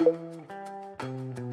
[0.00, 1.47] Música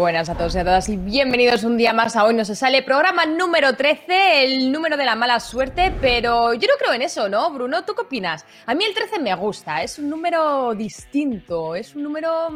[0.00, 2.54] Buenas a todos y a todas y bienvenidos un día más a Hoy No Se
[2.54, 7.02] Sale, programa número 13, el número de la mala suerte, pero yo no creo en
[7.02, 7.84] eso, ¿no, Bruno?
[7.84, 8.46] ¿Tú qué opinas?
[8.64, 12.48] A mí el 13 me gusta, es un número distinto, es un número...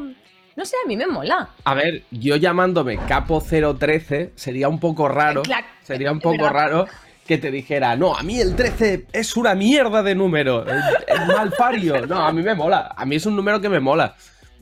[0.57, 1.51] No sé, a mí me mola.
[1.65, 5.43] A ver, yo llamándome Capo 013 sería un poco raro,
[5.83, 6.87] sería un poco raro
[7.27, 11.53] que te dijera, no, a mí el 13 es una mierda de número, es mal
[11.53, 12.07] pario.
[12.07, 14.15] No, a mí me mola, a mí es un número que me mola.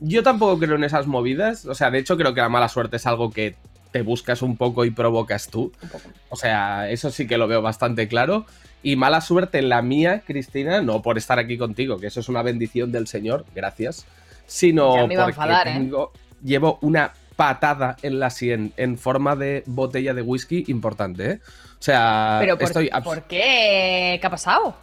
[0.05, 1.65] Yo tampoco creo en esas movidas.
[1.65, 3.55] O sea, de hecho, creo que la mala suerte es algo que
[3.91, 5.71] te buscas un poco y provocas tú.
[6.29, 8.45] O sea, eso sí que lo veo bastante claro.
[8.81, 12.27] Y mala suerte en la mía, Cristina, no por estar aquí contigo, que eso es
[12.27, 14.05] una bendición del Señor, gracias.
[14.45, 15.15] Sino porque
[15.67, 15.91] ¿eh?
[16.43, 21.39] llevo una patada en la sien en forma de botella de whisky importante, ¿eh?
[21.79, 24.17] O sea, ¿Pero ¿por qué?
[24.19, 24.75] ¿Qué ha pasado?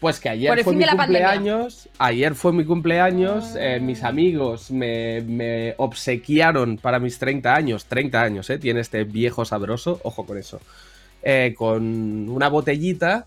[0.00, 6.76] Pues que ayer fue mi cumpleaños, ayer fue mi cumpleaños, eh, mis amigos me, obsequiaron
[6.76, 10.60] para mis 30 años, 30 años, eh, tiene este viejo sabroso, ojo con eso,
[11.22, 13.24] eh, con una botellita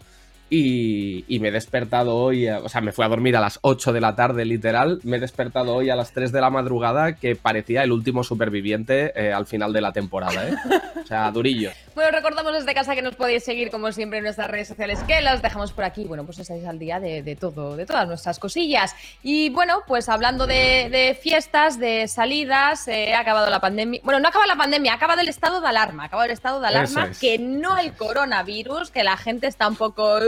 [0.50, 4.02] y, me he despertado hoy, o sea, me fui a dormir a las 8 de
[4.02, 5.00] la tarde, literal.
[5.04, 9.14] Me he despertado hoy a las 3 de la madrugada, que parecía el último superviviente
[9.16, 10.54] eh, al final de la temporada, ¿eh?
[11.02, 11.72] O sea, durillo.
[11.96, 15.22] bueno, recordamos desde casa que nos podéis seguir, como siempre, en nuestras redes sociales, que
[15.22, 16.06] las dejamos por aquí.
[16.06, 18.96] Bueno, pues estáis al día de, todo, de todas nuestras cosillas.
[19.24, 24.02] Y bueno, pues hablando de, fiestas, de salidas, eh, ha acabado la pandemia.
[24.04, 26.04] Bueno, no acaba la pandemia, ha acabado el estado de alarma.
[26.04, 29.76] Ha acabado el estado de alarma, que no hay coronavirus, que la gente está un
[29.76, 30.20] poco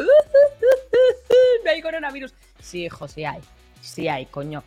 [1.66, 2.34] no hay coronavirus.
[2.60, 3.42] Sí, hijo, sí hay.
[3.82, 4.64] Sí hay, coño.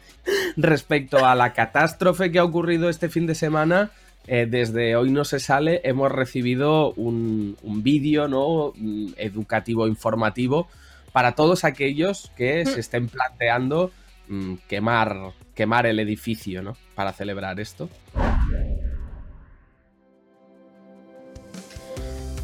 [0.56, 3.91] Respecto a la catástrofe que ha ocurrido este fin de semana,
[4.27, 8.72] eh, desde hoy no se sale, hemos recibido un, vídeo ¿no?
[8.77, 10.69] Mm, educativo, informativo,
[11.12, 12.66] para todos aquellos que mm.
[12.66, 13.93] se estén planteando
[14.28, 16.77] mm, quemar, quemar el edificio ¿no?
[16.94, 17.88] para celebrar esto.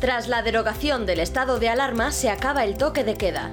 [0.00, 3.50] Tras la derogación del estado de alarma se acaba el toque de queda.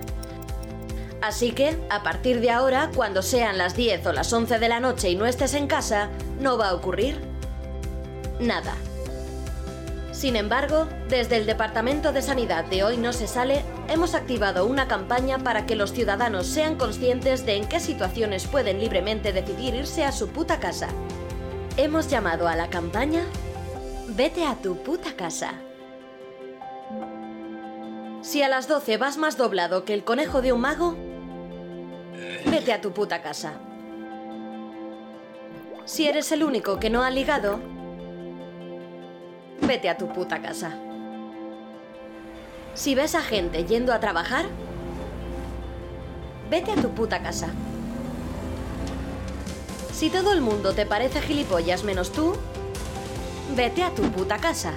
[1.22, 4.80] Así que, a partir de ahora, cuando sean las 10 o las 11 de la
[4.80, 6.10] noche y no estés en casa,
[6.40, 7.20] no va a ocurrir
[8.40, 8.76] nada.
[10.14, 14.88] Sin embargo, desde el Departamento de Sanidad de Hoy No Se Sale, hemos activado una
[14.88, 20.06] campaña para que los ciudadanos sean conscientes de en qué situaciones pueden libremente decidir irse
[20.06, 20.88] a su puta casa.
[21.76, 23.26] Hemos llamado a la campaña
[24.08, 25.67] Vete a tu puta casa.
[28.28, 30.98] Si a las 12 vas más doblado que el conejo de un mago,
[32.52, 33.54] vete a tu puta casa.
[35.86, 37.62] Si eres el único que no ha ligado,
[39.62, 40.78] vete a tu puta casa.
[42.74, 44.44] Si ves a gente yendo a trabajar,
[46.50, 47.48] vete a tu puta casa.
[49.94, 52.34] Si todo el mundo te parece gilipollas menos tú,
[53.56, 54.74] vete a tu puta casa.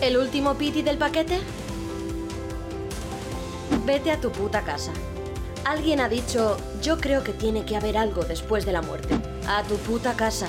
[0.00, 1.40] ¿El último piti del paquete?
[3.84, 4.92] Vete a tu puta casa.
[5.64, 9.14] Alguien ha dicho, yo creo que tiene que haber algo después de la muerte.
[9.46, 10.48] A tu puta casa.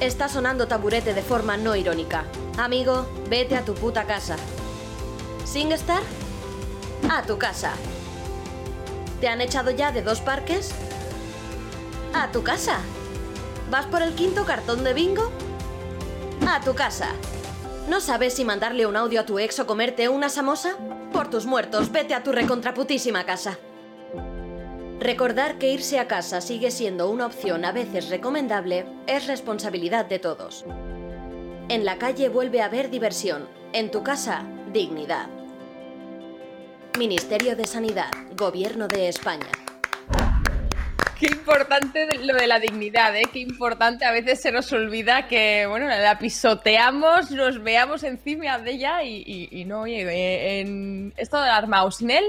[0.00, 2.24] Está sonando taburete de forma no irónica.
[2.58, 4.36] Amigo, vete a tu puta casa.
[5.44, 6.02] ¿Singstar?
[7.10, 7.72] A tu casa.
[9.20, 10.70] ¿Te han echado ya de dos parques?
[12.14, 12.78] A tu casa.
[13.70, 15.30] ¿Vas por el quinto cartón de bingo?
[16.46, 17.08] A tu casa.
[17.88, 20.76] ¿No sabes si mandarle un audio a tu ex o comerte una samosa?
[21.20, 23.58] Por tus muertos, vete a tu recontraputísima casa.
[25.00, 30.18] Recordar que irse a casa sigue siendo una opción a veces recomendable es responsabilidad de
[30.18, 30.64] todos.
[31.68, 35.28] En la calle vuelve a haber diversión, en tu casa, dignidad.
[36.98, 39.59] Ministerio de Sanidad, Gobierno de España.
[41.20, 43.28] Qué importante lo de la dignidad, ¿eh?
[43.30, 48.70] Qué importante a veces se nos olvida que, bueno, la pisoteamos, nos veamos encima de
[48.70, 51.50] ella y, no, oye, en esto de
[51.90, 52.24] sin él,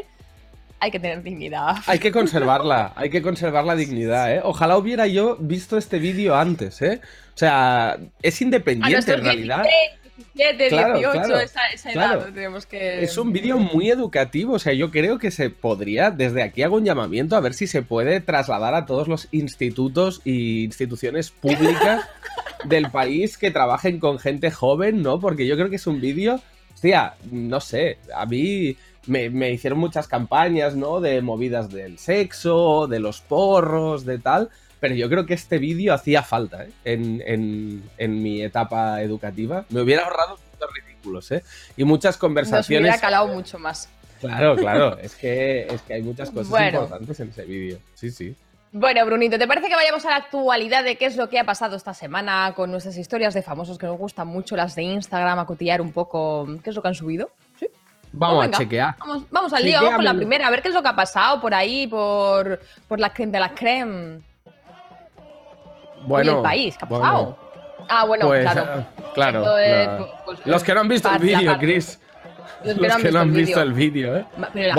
[0.81, 1.77] hay que tener dignidad.
[1.85, 4.41] Hay que conservarla, hay que conservar la dignidad, ¿eh?
[4.43, 6.99] Ojalá hubiera yo visto este vídeo antes, ¿eh?
[7.33, 9.63] O sea, es independiente en realidad.
[9.63, 10.00] 17,
[10.33, 13.03] 18, esa, edad tenemos que...
[13.03, 16.77] Es un vídeo muy educativo, o sea, yo creo que se podría, desde aquí hago
[16.77, 22.05] un llamamiento a ver si se puede trasladar a todos los institutos e instituciones públicas
[22.65, 25.19] del país que trabajen con gente joven, ¿no?
[25.19, 26.39] Porque yo creo que es un vídeo,
[26.73, 28.77] hostia, no sé, a mí
[29.07, 31.01] me, hicieron muchas campañas, ¿no?
[31.01, 34.49] De movidas del sexo, de los porros, de tal.
[34.81, 36.71] Pero yo creo que este vídeo hacía falta ¿eh?
[36.83, 39.63] en, en, mi etapa educativa.
[39.69, 41.43] Me hubiera ahorrado muchos ridículos, ¿eh?
[41.77, 42.87] Y muchas conversaciones.
[42.87, 43.87] Nos hubiera calado mucho más.
[44.19, 44.97] Claro, claro.
[45.01, 47.77] es, que, es que hay muchas cosas importantes en ese vídeo.
[47.93, 48.35] Sí, sí.
[48.71, 51.43] Bueno, Brunito, ¿te parece que vayamos a la actualidad de qué es lo que ha
[51.43, 55.37] pasado esta semana con nuestras historias de famosos que nos gustan mucho, las de Instagram,
[55.37, 57.29] a cotillar un poco qué es lo que han subido?
[58.13, 58.95] Vamos a chequear.
[59.29, 61.39] Vamos, al lío, vamos con la primera, a ver qué es lo que ha pasado
[61.39, 64.30] por ahí, por, por la creme de la creme.
[66.05, 66.37] Bueno.
[66.37, 67.37] el país, ¿qué ha pasado?
[67.89, 68.79] ah, bueno, pues, claro.
[68.79, 69.43] Eh, claro.
[69.43, 71.99] Pues, pues, los que no han visto el vídeo, Chris.
[72.63, 74.25] Los que no han, visto, el vídeo, ¿eh?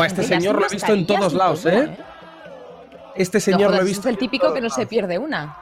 [0.07, 1.85] este señor lo ha visto en todos lados, ¿eh?
[1.85, 1.97] ¿eh?
[3.17, 4.09] Este señor lo ha visto.
[4.09, 5.57] Es el típico que no se pierde una.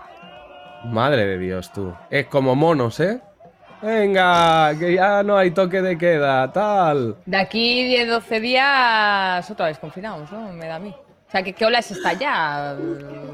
[0.85, 1.95] Madre de Dios, tú.
[2.11, 3.21] Es como monos, ¿eh?
[3.83, 7.17] Venga, que ya no hay toque de queda, tal.
[7.25, 10.53] De aquí 10-12 días otra vez confinados, ¿no?
[10.53, 10.95] Me da a mí.
[11.31, 12.77] O sea, ¿qué, qué ola es esta ya?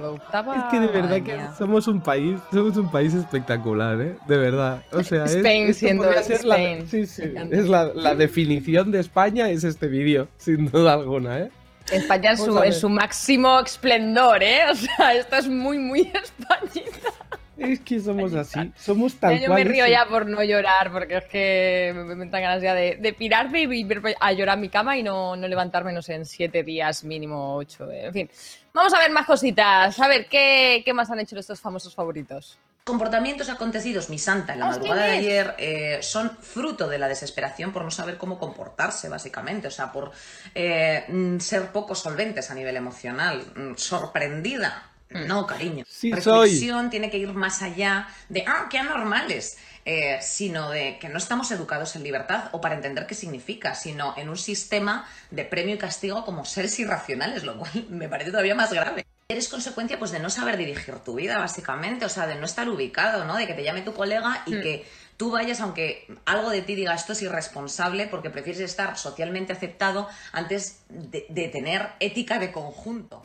[0.05, 0.55] Octava.
[0.55, 4.19] Es que de verdad que somos un país, somos un país espectacular, ¿eh?
[4.29, 4.83] De verdad.
[4.93, 6.81] O sea, Spain siendo Spain.
[6.81, 7.23] La, sí, sí.
[7.51, 11.51] Es la, la, definición de España es este vídeo, sin duda alguna, ¿eh?
[11.91, 14.71] España en su, en su máximo esplendor, ¿eh?
[14.71, 17.13] O sea, esto es muy, muy españita.
[17.59, 21.25] Es que somos así, somos tal Yo me río ya por no llorar, porque es
[21.25, 24.97] que me, entran ganas ya de, de pirarme y ir a llorar a mi cama
[24.97, 27.91] y no, no levantarme, no sé, en siete días, mínimo ocho.
[27.91, 28.31] Eh, en fin,
[28.75, 29.99] vamos a ver más cositas.
[29.99, 32.59] A ver, ¿qué, qué más han hecho estos famosos favoritos?
[32.87, 37.73] comportamientos acontecidos, mi santa, en la madrugada de ayer, eh, son fruto de la desesperación
[37.73, 40.13] por no saber cómo comportarse, básicamente, o sea, por
[40.55, 44.89] eh, mm, ser poco solventes a nivel emocional, mm, sorprendida.
[45.11, 45.85] No, cariño.
[45.89, 51.09] Sí, Reflexión tiene que ir más allá de, ah, qué anormales, eh, sino de que
[51.09, 55.45] no estamos educados en libertad o para entender qué significa, sino en un sistema de
[55.45, 59.07] premio y castigo como seres irracionales, lo cual me parece todavía más grave.
[59.29, 62.69] Eres consecuencia pues de no saber dirigir tu vida, básicamente, o sea, de no estar
[62.69, 63.37] ubicado, ¿no?
[63.37, 64.63] De que te llame tu colega y mm.
[64.63, 64.87] que
[65.17, 70.09] tú vayas, aunque algo de ti diga esto es irresponsable, porque prefieres estar socialmente aceptado
[70.33, 73.25] antes de, de tener ética de conjunto.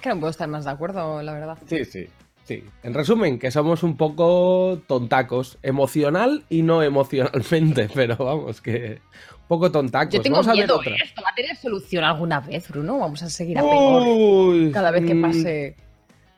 [0.00, 1.58] Es que no puedo estar más de acuerdo, la verdad.
[1.66, 2.08] Sí, sí.
[2.44, 2.64] Sí.
[2.82, 9.02] En resumen, que somos un poco tontacos, emocional y no emocionalmente, pero vamos, que
[9.42, 10.14] un poco tontacos.
[10.14, 12.98] Yo tengo vamos miedo, a ver ¿Esto va a tener solución alguna vez, Bruno?
[12.98, 15.76] Vamos a seguir a peor cada vez que mm, pase.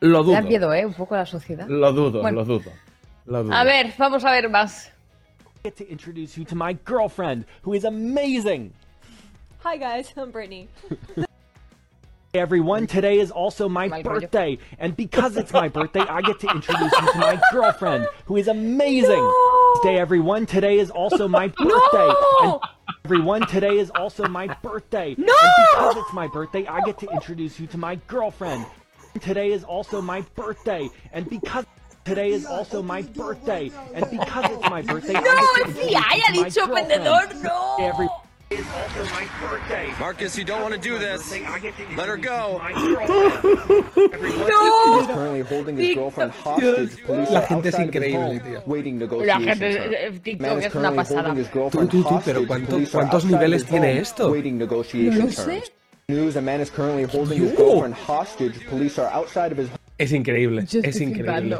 [0.01, 0.33] Lo dudo.
[0.33, 0.85] da miedo, ¿eh?
[0.85, 1.69] Un poco la sociedad.
[1.69, 2.73] Lo dudo, lo dudo.
[3.27, 3.55] Lo dudo.
[3.55, 4.91] A ver, vamos a ver más.
[5.63, 8.73] get to introduce you to my girlfriend, who is amazing.
[9.61, 10.69] Hi guys, I'm Brittany.
[12.35, 16.91] Everyone, today is also my birthday, and because it's my birthday, I get to introduce
[16.91, 19.21] you to my girlfriend, who is amazing.
[19.21, 19.75] No!
[19.83, 21.69] Today, everyone, today is also my birthday.
[22.09, 22.61] No!
[22.65, 25.15] And everyone, today is also my birthday.
[25.19, 25.35] No!
[25.43, 28.65] And because it's my birthday, I get to introduce you to my girlfriend.
[29.21, 31.67] Today is also my birthday, and because
[32.05, 36.57] Today is also my birthday, and because it's my birthday, no, I get to introduce
[36.57, 36.89] you to my girlfriend.
[37.43, 38.09] No, Every
[39.99, 41.33] Marcus, you don't want to do this.
[41.97, 42.61] Let her go.
[44.49, 45.07] no.
[45.07, 47.03] currently holding his girlfriend hostage.
[47.05, 48.63] Police La gente es increíble, tío.
[49.25, 51.35] La gente, TikTok es una pasada.
[51.71, 54.31] Tú, tú, tú, pero ¿cuánto, ¿cuántos niveles tiene esto?
[54.31, 55.19] Waiting negotiations.
[55.19, 55.63] No lo sé.
[56.09, 58.67] News: a man is currently holding his girlfriend hostage.
[58.69, 59.69] Police are outside of his
[59.99, 61.59] Es increíble, es increíble.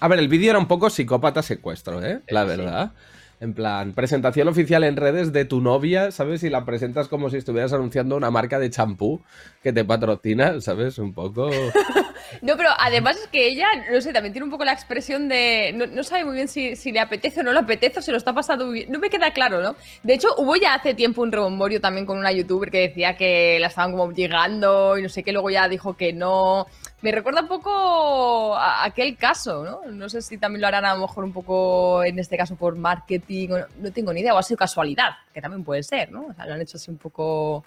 [0.00, 2.20] A ver, el vídeo era un poco psicópata secuestro, ¿eh?
[2.28, 2.92] La verdad.
[3.38, 6.42] En plan, presentación oficial en redes de tu novia, ¿sabes?
[6.42, 9.22] Y la presentas como si estuvieras anunciando una marca de champú
[9.62, 10.98] que te patrocina, ¿sabes?
[10.98, 11.50] Un poco...
[12.42, 15.72] No, pero además es que ella, no sé, también tiene un poco la expresión de.
[15.72, 18.34] No, sabe muy bien si, le apetece o no le apetece o se lo está
[18.34, 18.90] pasando bien.
[18.90, 19.76] No me queda claro, ¿no?
[20.02, 23.58] De hecho, hubo ya hace tiempo un rememborio también con una youtuber que decía que
[23.60, 26.66] la estaban como llegando y no sé qué, luego ya dijo que no.
[27.06, 29.92] Me recuerda un poco a aquel caso, ¿no?
[29.92, 32.74] No sé si también lo harán a lo mejor un poco, en este caso, por
[32.74, 36.10] marketing, o no, no tengo ni idea, o ha sido casualidad, que también puede ser,
[36.10, 36.26] ¿no?
[36.26, 37.64] O sea, lo han hecho así un poco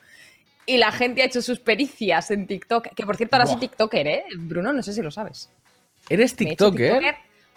[0.65, 2.89] y la gente ha hecho sus pericias en TikTok.
[2.93, 3.61] Que por cierto, ahora soy Buah.
[3.61, 4.23] TikToker, ¿eh?
[4.39, 5.49] Bruno, no sé si lo sabes.
[6.09, 7.01] ¿Eres he TikToker?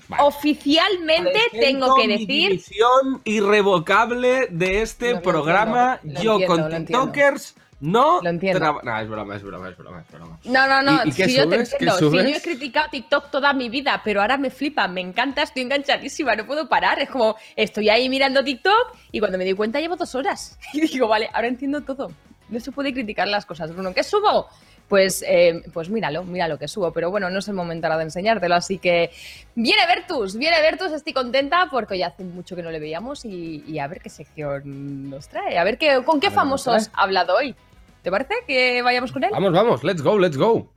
[0.06, 0.22] Vale.
[0.22, 2.28] Oficialmente tengo que Mi decir.
[2.28, 5.98] división irrevocable de este No, programa.
[6.04, 6.84] entiendo, Yo entiendo, con.
[6.86, 8.80] TikTokers no Lo entiendo.
[8.82, 10.38] No, es broma, es broma, es broma, es broma.
[10.44, 11.04] No, no, no.
[11.04, 11.98] ¿Y- y qué si yo te entiendo.
[11.98, 15.62] Si yo he criticado TikTok toda mi vida, pero ahora me flipa, me encanta, estoy
[15.62, 17.00] enganchadísima, no puedo parar.
[17.00, 20.58] Es como, estoy ahí mirando TikTok y cuando me doy cuenta llevo dos horas.
[20.72, 22.12] Y digo, vale, ahora entiendo todo.
[22.48, 23.92] No se puede criticar las cosas, Bruno.
[23.94, 24.46] ¿Qué subo?
[24.88, 26.92] Pues, eh, pues míralo, mira lo que subo.
[26.92, 28.54] Pero bueno, no es el momento ahora de enseñártelo.
[28.54, 29.10] Así que
[29.54, 33.64] viene Vertus, viene Vertus, estoy contenta porque hoy hace mucho que no le veíamos y,
[33.66, 35.56] y a ver qué sección nos trae.
[35.58, 37.54] A ver qué, con qué ver, famosos ha hablado hoy.
[38.02, 39.30] ¿Te parece que vayamos con él?
[39.32, 40.72] Vamos, vamos, let's go, let's go.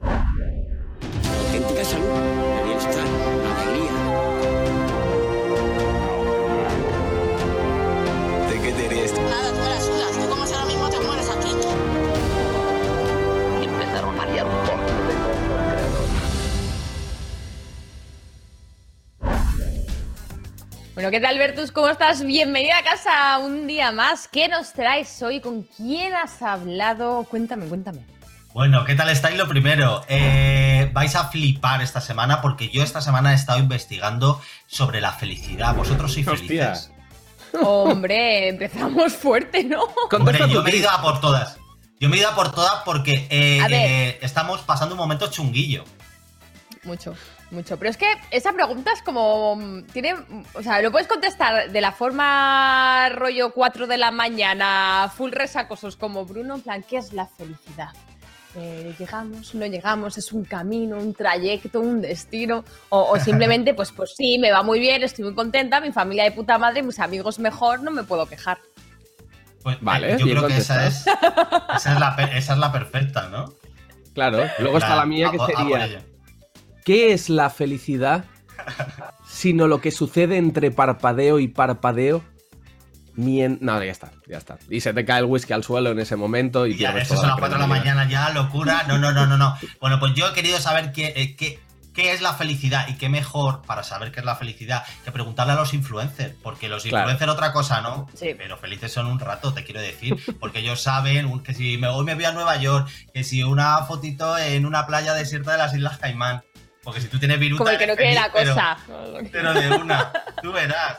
[1.39, 2.05] auténtica salud,
[2.59, 3.05] el bienestar,
[20.95, 21.73] Bueno, ¿qué tal, Bertus?
[21.73, 22.25] ¿Cómo estás?
[22.25, 24.29] Bienvenida a casa un día más.
[24.29, 25.41] ¿Qué nos traes hoy?
[25.41, 27.25] ¿Con quién has hablado?
[27.29, 27.99] Cuéntame, cuéntame.
[28.53, 29.37] Bueno, ¿qué tal estáis?
[29.37, 34.39] Lo primero, eh, vais a flipar esta semana porque yo esta semana he estado investigando
[34.67, 35.75] sobre la felicidad.
[35.75, 36.75] ¿Vosotros sois Hostia.
[36.75, 36.91] felices?
[37.61, 39.83] Hombre, empezamos fuerte, ¿no?
[40.13, 41.57] Hombre, yo me he ido a por todas.
[41.99, 45.83] Yo me he ido a por todas porque eh, eh, estamos pasando un momento chunguillo.
[46.85, 47.15] Mucho,
[47.51, 47.77] mucho.
[47.77, 49.55] Pero es que esa pregunta es como.
[49.55, 50.15] mm, Tiene.
[50.53, 55.95] O sea, lo puedes contestar de la forma rollo 4 de la mañana, full resacosos
[55.97, 57.89] como Bruno, en plan, ¿qué es la felicidad?
[58.57, 63.91] Eh, llegamos, no llegamos, es un camino, un trayecto, un destino, o, o simplemente, pues,
[63.91, 66.99] pues sí, me va muy bien, estoy muy contenta, mi familia de puta madre, mis
[66.99, 68.59] amigos mejor, no me puedo quejar.
[69.61, 71.05] Pues, Vale, eh, yo creo que esa es,
[71.75, 73.51] esa, es la, per- esa es la perfecta, ¿no?
[74.13, 76.05] Claro, luego está la mía que a sería...
[76.85, 78.25] ¿Qué es la felicidad?
[79.27, 82.23] Sino lo que sucede entre parpadeo y parpadeo.
[83.15, 83.57] Mien...
[83.61, 84.57] No, ya está, ya está.
[84.69, 87.11] Y se te cae el whisky al suelo en ese momento y, Y ya, pierdes
[87.11, 88.83] eso son las 4 de la mañana ya, locura.
[88.87, 89.57] No, no, no, no, no.
[89.79, 91.59] Bueno, pues yo he querido saber qué, eh, qué,
[91.93, 95.53] qué es la felicidad y qué mejor para saber qué es la felicidad que preguntarle
[95.53, 96.35] a los influencers.
[96.43, 97.09] Porque los Claro.
[97.09, 98.07] influencers otra cosa, ¿no?
[98.15, 98.35] Sí.
[98.37, 100.17] Pero felices son un rato, te quiero decir.
[100.39, 103.77] Porque ellos saben que si me, hoy me voy a Nueva York, que si una
[103.85, 106.43] fotito en una playa desierta de las Islas Caimán.
[106.85, 107.57] Porque si tú tienes viruta.
[107.57, 108.77] Como el que no quiere la pero- cosa.
[109.31, 110.95] pero de una, tú verás.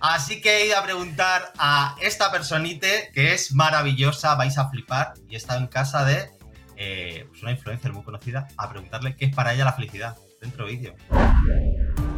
[0.00, 5.14] Así que he ido a preguntar a esta personite que es maravillosa, vais a flipar,
[5.28, 6.30] y he estado en casa de
[6.76, 10.16] eh, pues una influencer muy conocida, a preguntarle qué es para ella la felicidad.
[10.40, 10.94] Dentro vídeo.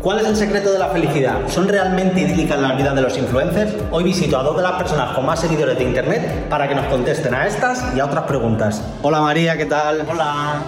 [0.02, 1.48] ¿Cuál es el secreto de la felicidad?
[1.48, 3.72] ¿Son realmente idílicas las vidas de los influencers?
[3.90, 6.84] Hoy visito a dos de las personas con más seguidores de internet para que nos
[6.88, 8.82] contesten a estas y a otras preguntas.
[9.00, 10.06] Hola María, ¿qué tal?
[10.06, 10.62] Hola.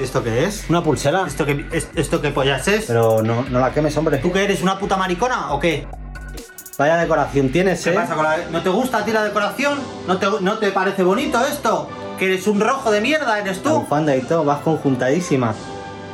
[0.00, 0.64] ¿Esto qué es?
[0.68, 1.24] ¿Una pulsera?
[1.26, 2.86] ¿Esto qué, es- esto qué pollas es?
[2.86, 4.18] Pero no, no la quemes, hombre.
[4.18, 5.86] ¿Tú qué eres, una puta maricona o qué?
[6.78, 7.92] Vaya decoración tienes, ¿Qué ¿eh?
[7.92, 8.38] pasa con la...
[8.50, 9.78] ¿No te gusta a ti la decoración?
[10.06, 11.90] ¿No te, ¿No te parece bonito esto?
[12.18, 13.80] ¿Que eres un rojo de mierda, eres tú?
[13.80, 15.54] bufanda y todo, vas conjuntadísima.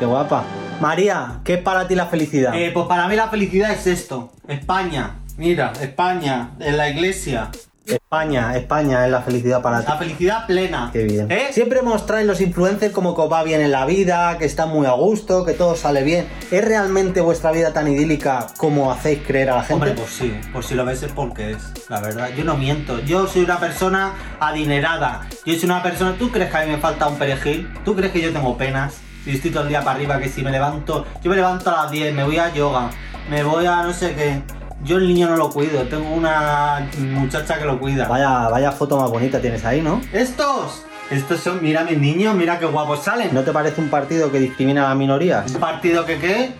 [0.00, 0.42] Qué guapa.
[0.80, 2.52] María, ¿qué es para ti la felicidad?
[2.56, 4.32] Eh, pues para mí la felicidad es esto.
[4.48, 5.20] España.
[5.36, 7.50] Mira, España, en la iglesia.
[7.86, 9.86] España, España es la felicidad para ti.
[9.88, 10.90] La felicidad plena.
[10.92, 11.30] Qué bien.
[11.30, 11.48] ¿Eh?
[11.52, 14.86] Siempre mostráis los influencers como que os va bien en la vida, que está muy
[14.86, 16.26] a gusto, que todo sale bien.
[16.50, 19.74] ¿Es realmente vuestra vida tan idílica como hacéis creer a la gente?
[19.74, 22.30] Hombre, pues sí, pues si lo ves es porque es, la verdad.
[22.36, 25.28] Yo no miento, yo soy una persona adinerada.
[25.44, 26.16] Yo soy una persona.
[26.18, 27.72] ¿Tú crees que a mí me falta un perejil?
[27.84, 29.00] ¿Tú crees que yo tengo penas?
[29.24, 31.06] Si estoy todo el día para arriba, que si me levanto.
[31.22, 32.90] Yo me levanto a las 10, me voy a yoga,
[33.30, 34.55] me voy a no sé qué.
[34.84, 38.06] Yo el niño no lo cuido, tengo una muchacha que lo cuida.
[38.06, 40.00] Vaya, vaya foto más bonita tienes ahí, ¿no?
[40.12, 40.84] ¡Estos!
[41.10, 43.32] Estos son, mira mis niños, mira qué guapos salen.
[43.32, 45.50] ¿No te parece un partido que discrimina a las minorías?
[45.52, 46.52] ¿Un partido que qué?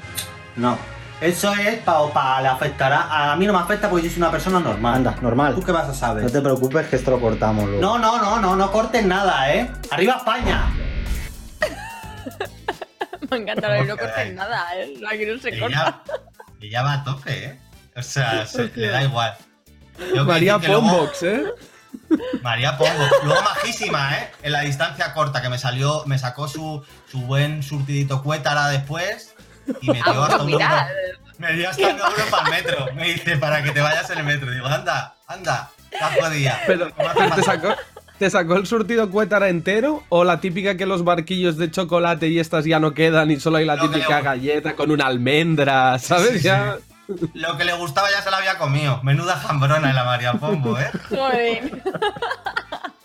[0.54, 0.78] No.
[1.20, 3.32] Eso es para le afectará.
[3.32, 4.94] A mí no me afecta porque yo soy una persona normal.
[4.96, 5.54] Anda, normal.
[5.54, 6.24] ¿Tú qué vas a saber?
[6.24, 7.80] No te preocupes que esto lo cortamos luego.
[7.80, 9.70] No, no, no, no, no cortes nada, ¿eh?
[9.90, 10.72] ¡Arriba España!
[13.30, 14.94] Me encanta lo de no cortes nada, ¿eh?
[15.10, 16.02] Aquí no se corta.
[16.60, 17.60] Ella va a tope, ¿eh?
[17.96, 19.34] O sea, se- le da igual.
[20.14, 21.44] Yo María Pombox, ¿eh?
[22.42, 24.30] María Pombo, luego majísima, ¿eh?
[24.42, 29.34] En la distancia corta, que me salió, me sacó su, su buen surtidito cuétara después
[29.80, 30.58] y me dio Ah, hasta un euro.
[30.58, 30.88] mira.
[31.38, 32.86] Me dio hasta un euro para el metro.
[32.94, 34.50] Me dice, para que te vayas en el metro.
[34.52, 36.60] Digo, anda, anda, la jodía.
[36.66, 37.74] Pero, pero te sacó,
[38.18, 42.38] ¿te sacó el surtido cuétara entero o la típica que los barquillos de chocolate y
[42.38, 46.32] estas ya no quedan y solo hay la típica le- galleta con una almendra, ¿sabes?
[46.32, 46.44] Sí, sí.
[46.44, 46.76] Ya.
[47.34, 49.02] Lo que le gustaba ya se lo había comido.
[49.02, 50.90] Menuda jambrona en la María Pombo, ¿eh?
[51.08, 51.82] Joder.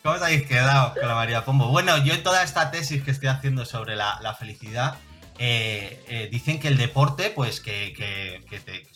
[0.04, 1.68] ¿Cómo os habéis quedado con la María Pombo?
[1.68, 4.96] Bueno, yo en toda esta tesis que estoy haciendo sobre la, la felicidad,
[5.38, 8.88] eh, eh, dicen que el deporte, pues que, que- que te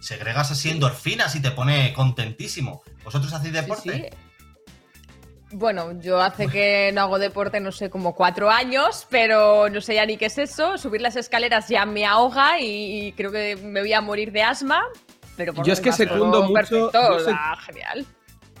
[0.00, 2.82] segregas así endorfinas y te pone contentísimo.
[3.04, 4.10] ¿Vosotros hacéis deporte?
[4.10, 4.16] sí.
[5.52, 9.94] Bueno, yo hace que no hago deporte, no sé, como cuatro años, pero no sé
[9.94, 10.76] ya ni qué es eso.
[10.76, 14.42] Subir las escaleras ya me ahoga y, y creo que me voy a morir de
[14.42, 14.82] asma.
[15.36, 18.06] Pero por Yo es que secundo mucho- Perfecto, sea, genial.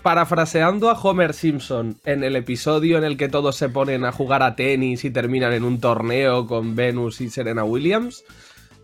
[0.02, 4.42] Parafraseando a Homer Simpson en el episodio en el que todos se ponen a jugar
[4.44, 8.22] a tenis y terminan en un torneo con Venus y Serena Williams.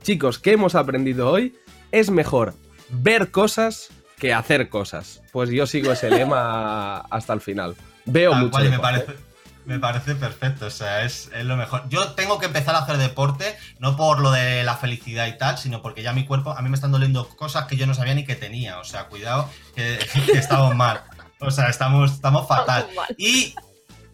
[0.02, 1.54] Chicos, ¿qué hemos aprendido hoy?
[1.92, 2.54] Es mejor
[2.90, 5.22] ver cosas que hacer cosas.
[5.30, 7.76] Pues yo sigo ese lema hasta el final.
[8.04, 8.50] Veo Tal mucho.
[8.52, 9.16] cual, y me parece,
[9.64, 11.88] me parece perfecto, o sea, es, es lo mejor.
[11.88, 15.58] Yo tengo que empezar a hacer deporte, no por lo de la felicidad y tal,
[15.58, 18.14] sino porque ya mi cuerpo, a mí me están doliendo cosas que yo no sabía
[18.14, 21.02] ni que tenía, o sea, cuidado, que, que estamos mal.
[21.40, 22.86] O sea, estamos, estamos fatal.
[23.18, 23.54] Y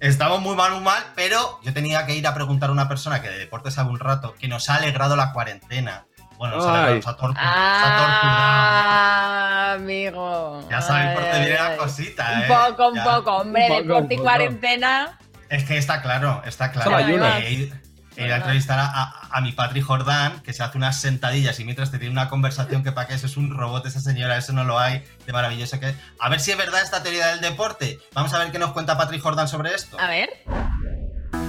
[0.00, 3.20] estamos muy mal, muy mal, pero yo tenía que ir a preguntar a una persona
[3.20, 6.06] que de deporte sabe un rato, que nos ha alegrado la cuarentena.
[6.38, 7.00] Bueno, ha
[8.50, 10.66] Ah, amigo.
[10.70, 12.46] Ya sabéis por dónde viene la cosita, Un ¿eh?
[12.48, 13.04] poco, un Ya.
[13.04, 14.22] poco, hombre, Un poco, deporte y un poco.
[14.22, 15.18] cuarentena.
[15.48, 16.90] Es que está claro, está claro.
[16.90, 17.40] Solo ayunas.
[17.42, 17.82] Eh, ir-
[18.16, 21.90] ir a entrevistar a, a- mi Patri Jordán, que se hace unas sentadillas y mientras
[21.90, 24.64] te tiene una conversación que para que eso es un robot esa señora, eso no
[24.64, 25.96] lo hay, de maravilloso que es.
[26.20, 27.98] A ver si es verdad esta teoría del deporte.
[28.14, 29.98] Vamos a ver qué nos cuenta Patri Jordán sobre esto.
[30.00, 30.28] A ver.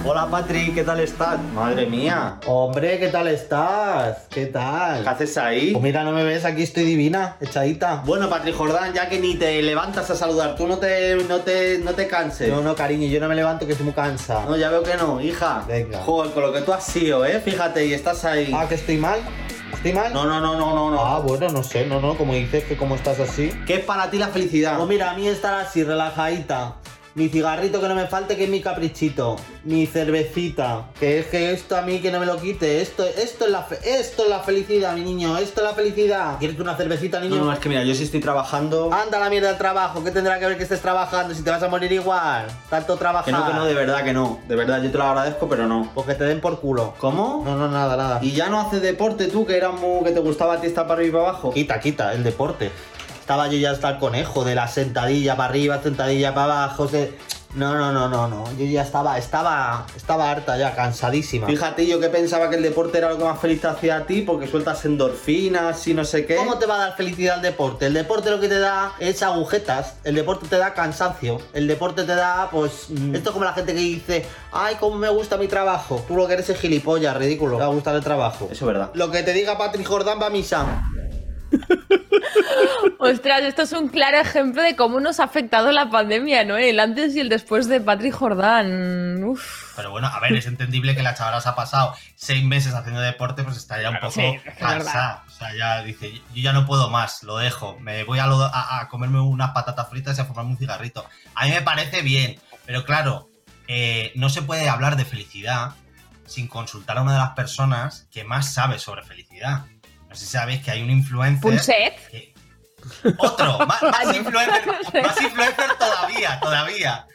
[0.02, 1.38] Hola Patri, ¿qué tal estás?
[1.54, 2.38] Madre mía.
[2.46, 4.26] Hombre, ¿qué tal estás?
[4.30, 5.02] ¿Qué tal?
[5.02, 5.72] ¿Qué haces ahí?
[5.72, 8.02] Pues mira, no me ves, aquí estoy divina, echadita.
[8.04, 11.78] Bueno, Patri Jordán, ya que ni te levantas a saludar, tú no te, no te,
[11.78, 12.48] no te canses.
[12.48, 14.48] No, no, cariño, yo no me levanto que estoy muy cansado.
[14.50, 15.64] No, ya veo que no, hija.
[15.68, 16.00] Venga.
[16.02, 17.40] Joder, con lo que tú has sido, ¿eh?
[17.40, 18.52] Fíjate, y estás ahí.
[18.54, 19.20] Ah, que estoy mal.
[19.72, 20.12] ¿Estoy mal?
[20.12, 21.00] No, no, no, no, no, no.
[21.00, 23.52] Ah, bueno, no sé, no, no, como dices que como estás así.
[23.66, 24.76] ¿Qué es para ti la felicidad?
[24.76, 26.74] Pues mira, a mí estar así, relajadita.
[27.14, 29.34] Mi cigarrito que no me falte, que es mi caprichito.
[29.64, 30.86] Mi cervecita.
[30.98, 32.80] Que es que esto a mí que no me lo quite.
[32.80, 35.36] Esto, esto, es, la fe- esto es la felicidad, mi niño.
[35.36, 36.38] Esto es la felicidad.
[36.38, 37.36] ¿Quieres una cervecita, niño?
[37.36, 38.92] No, no, es que mira, yo sí estoy trabajando.
[38.92, 40.04] Anda la mierda del trabajo.
[40.04, 42.46] ¿Qué tendrá que ver que estés trabajando si te vas a morir igual?
[42.68, 43.24] Tanto trabajar.
[43.24, 44.38] Que no, que no, de verdad que no.
[44.46, 45.90] De verdad, yo te lo agradezco, pero no.
[45.94, 46.94] Pues que te den por culo.
[46.98, 47.42] ¿Cómo?
[47.44, 48.18] No, no, nada, nada.
[48.22, 50.86] ¿Y ya no haces deporte tú, que era muy, que te gustaba a ti estar
[50.86, 51.50] para arriba y para abajo?
[51.52, 52.70] Quita, quita, el deporte.
[53.30, 56.88] Estaba yo ya hasta el conejo de la sentadilla para arriba, sentadilla para abajo.
[56.88, 57.12] se-
[57.54, 58.44] No, no, no, no, no.
[58.58, 61.46] Yo ya estaba, estaba, estaba harta ya, cansadísima.
[61.46, 64.06] Fíjate, yo que pensaba que el deporte era lo que más feliz te hacía a
[64.06, 66.34] ti, porque sueltas endorfinas y no sé qué.
[66.34, 67.86] ¿Cómo te va a dar felicidad el deporte?
[67.86, 72.02] El deporte lo que te da es agujetas, el deporte te da cansancio, el deporte
[72.02, 75.36] te da, pues, mm, esto es como la gente que dice, ay, cómo me gusta
[75.36, 76.04] mi trabajo.
[76.08, 77.58] Tú lo que eres es gilipollas, ridículo.
[77.58, 78.46] Te va a gustar el trabajo.
[78.50, 78.90] Eso es verdad.
[78.94, 80.82] Lo que te diga Patrick Jordan va a misa.
[82.98, 86.56] Ostras, esto es un claro ejemplo de cómo nos ha afectado la pandemia, ¿no?
[86.56, 89.22] El antes y el después de Patrick Jordán.
[89.24, 89.74] Uf.
[89.76, 93.00] Pero bueno, a ver, es entendible que la chavala se ha pasado seis meses haciendo
[93.00, 95.24] deporte, pues está ya un poco sí, cansada.
[95.26, 97.78] O sea, ya dice, yo ya no puedo más, lo dejo.
[97.80, 101.06] Me voy a, lo- a- a comerme unas patatas fritas y a fumarme un cigarrito.
[101.34, 103.30] A mí me parece bien, pero claro,
[103.68, 105.70] eh, no se puede hablar de felicidad
[106.26, 109.64] sin consultar a una de las personas que más sabe sobre felicidad.
[110.10, 111.40] No sé si sabéis que hay un influencer.
[111.40, 112.08] Punset.
[112.10, 112.34] que-
[113.18, 114.66] Otro, más, más influencer,
[115.02, 117.06] más influencer todavía, todavía.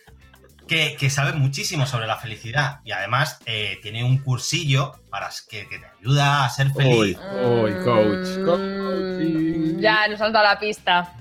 [0.68, 5.68] Que, que sabe muchísimo sobre la felicidad y además eh, tiene un cursillo para que,
[5.68, 7.20] que te ayuda a ser feliz.
[7.44, 8.28] Uy, coach.
[8.40, 11.14] Mm, ya nos han dado la pista.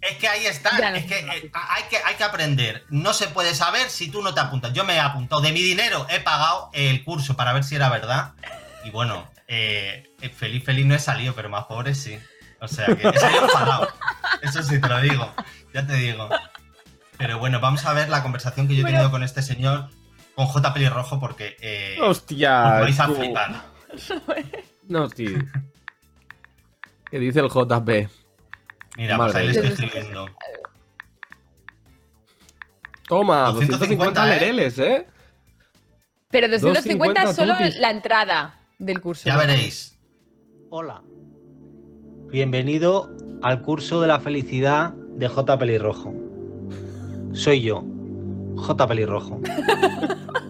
[0.00, 2.84] Es que ahí está, es que, eh, hay que hay que aprender.
[2.88, 4.72] No se puede saber si tú no te apuntas.
[4.72, 7.88] Yo me he apuntado de mi dinero, he pagado el curso para ver si era
[7.90, 8.32] verdad.
[8.84, 12.18] Y bueno, eh, eh, feliz, feliz no he salido, pero más pobre sí.
[12.60, 13.88] O sea que he salido enfadado.
[14.42, 15.32] Eso sí te lo digo,
[15.72, 16.28] ya te digo.
[17.18, 19.88] Pero bueno, vamos a ver la conversación que yo he tenido con este señor,
[20.34, 20.74] con J.
[20.74, 22.74] Pelirrojo, porque eh, Hostia.
[22.74, 23.14] os vais a tú.
[23.14, 23.62] flipar.
[24.88, 25.38] No, tío.
[27.10, 27.88] ¿Qué dice el JP?
[28.96, 30.28] Mira, pues ahí le estoy escribiendo.
[33.08, 34.28] Toma, 250 ¿eh?
[34.28, 35.06] lereles, ¿eh?
[36.30, 37.80] Pero 250 es 250 solo tutis.
[37.80, 39.24] la entrada del curso.
[39.26, 39.98] Ya veréis.
[40.70, 41.02] Hola.
[42.30, 43.10] Bienvenido
[43.42, 45.58] al curso de la felicidad de J.
[45.58, 46.14] Pelirrojo.
[47.32, 47.84] Soy yo,
[48.56, 48.86] J.
[48.86, 49.40] Pelirrojo.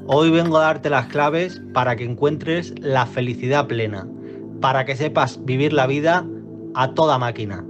[0.07, 4.07] Hoy vengo a darte las claves para que encuentres la felicidad plena,
[4.61, 6.25] para que sepas vivir la vida
[6.75, 7.65] a toda máquina.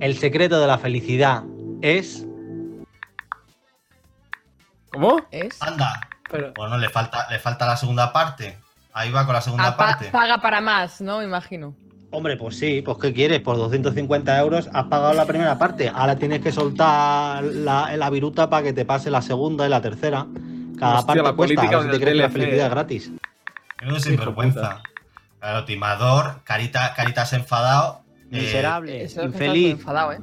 [0.00, 1.44] El secreto de la felicidad
[1.82, 2.26] es...
[4.92, 5.20] ¿Cómo?
[5.30, 5.60] ¿Es?
[5.62, 6.08] Anda.
[6.30, 8.58] Pero- Bueno, le falta, le falta la segunda parte.
[8.98, 10.06] Ahí va con la segunda Ah, pa- parte.
[10.06, 11.18] paga para más, ¿no?
[11.18, 11.76] Me imagino.
[12.12, 13.40] Hombre, pues sí, pues ¿qué quieres?
[13.40, 15.92] Por 250 euros has pagado la primera parte.
[15.94, 19.82] Ahora tienes que soltar la, la viruta para que te pase la segunda y la
[19.82, 20.26] tercera.
[20.78, 21.36] Cada Hostia, la parte cuesta.
[21.36, 23.10] política A ver si te crees la felicidad es gratis.
[23.82, 24.80] Menudo sinvergüenza.
[25.40, 28.00] Claro, timador, carita, caritas enfadado.
[28.32, 29.66] eh, Miserable, que infeliz.
[29.72, 30.18] estás enfadado, ¿eh?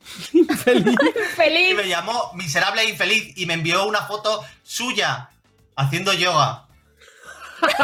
[0.56, 0.86] Feliz.
[0.86, 1.76] y ¡Feliz!
[1.76, 5.30] me llamó miserable e infeliz y me envió una foto suya
[5.76, 6.64] haciendo yoga.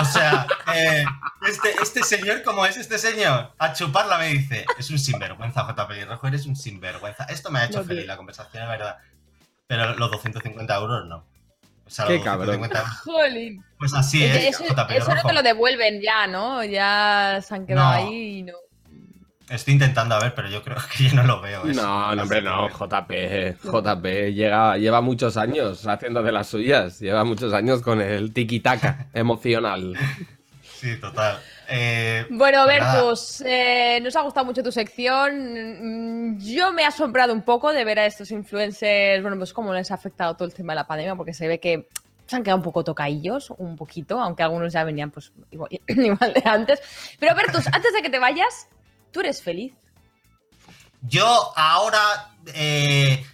[0.01, 1.05] O sea, eh,
[1.49, 3.53] este, este señor, ¿cómo es este señor?
[3.59, 5.89] A chuparla me dice, es un sinvergüenza, J.
[5.89, 7.25] Pelirrojo, eres un sinvergüenza.
[7.25, 8.99] Esto me ha hecho No, feliz la conversación, es verdad.
[9.67, 11.25] Pero los 250 euros no.
[11.87, 12.61] O sea, Qué los cabrón.
[12.61, 13.01] 250 euros.
[13.01, 13.65] Jolín.
[13.79, 14.87] Pues así es, eso, J.
[14.95, 16.65] eso no te lo devuelven ya, ¿no?
[16.65, 17.93] Ya se han quedado No.
[18.09, 18.55] ahí y no.
[19.49, 21.67] Estoy intentando a ver, pero yo creo que yo no lo veo.
[21.67, 21.81] eso.
[21.83, 22.69] No, no, hombre, no.
[22.69, 24.05] JP, JP
[24.35, 26.99] llega, lleva muchos años haciendo de las suyas.
[27.01, 29.95] Lleva muchos años con el tiki-taka emocional.
[30.63, 31.39] Sí, total.
[31.69, 32.79] Eh, Bueno, pues.
[32.81, 36.39] Bertus, eh, nos ha gustado mucho tu sección.
[36.39, 39.91] Yo me he asombrado un poco de ver a estos influencers, bueno, pues cómo les
[39.91, 41.89] ha afectado todo el tema de la pandemia, porque se ve que
[42.27, 46.33] se han quedado un poco tocaillos, un poquito, aunque algunos ya venían pues igual, igual
[46.35, 46.81] de antes.
[47.19, 48.69] Pero Bertus, antes de que te vayas,
[49.15, 49.73] ¿tú eres feliz?
[51.03, 52.01] Yo ahora
[52.53, 53.25] eh,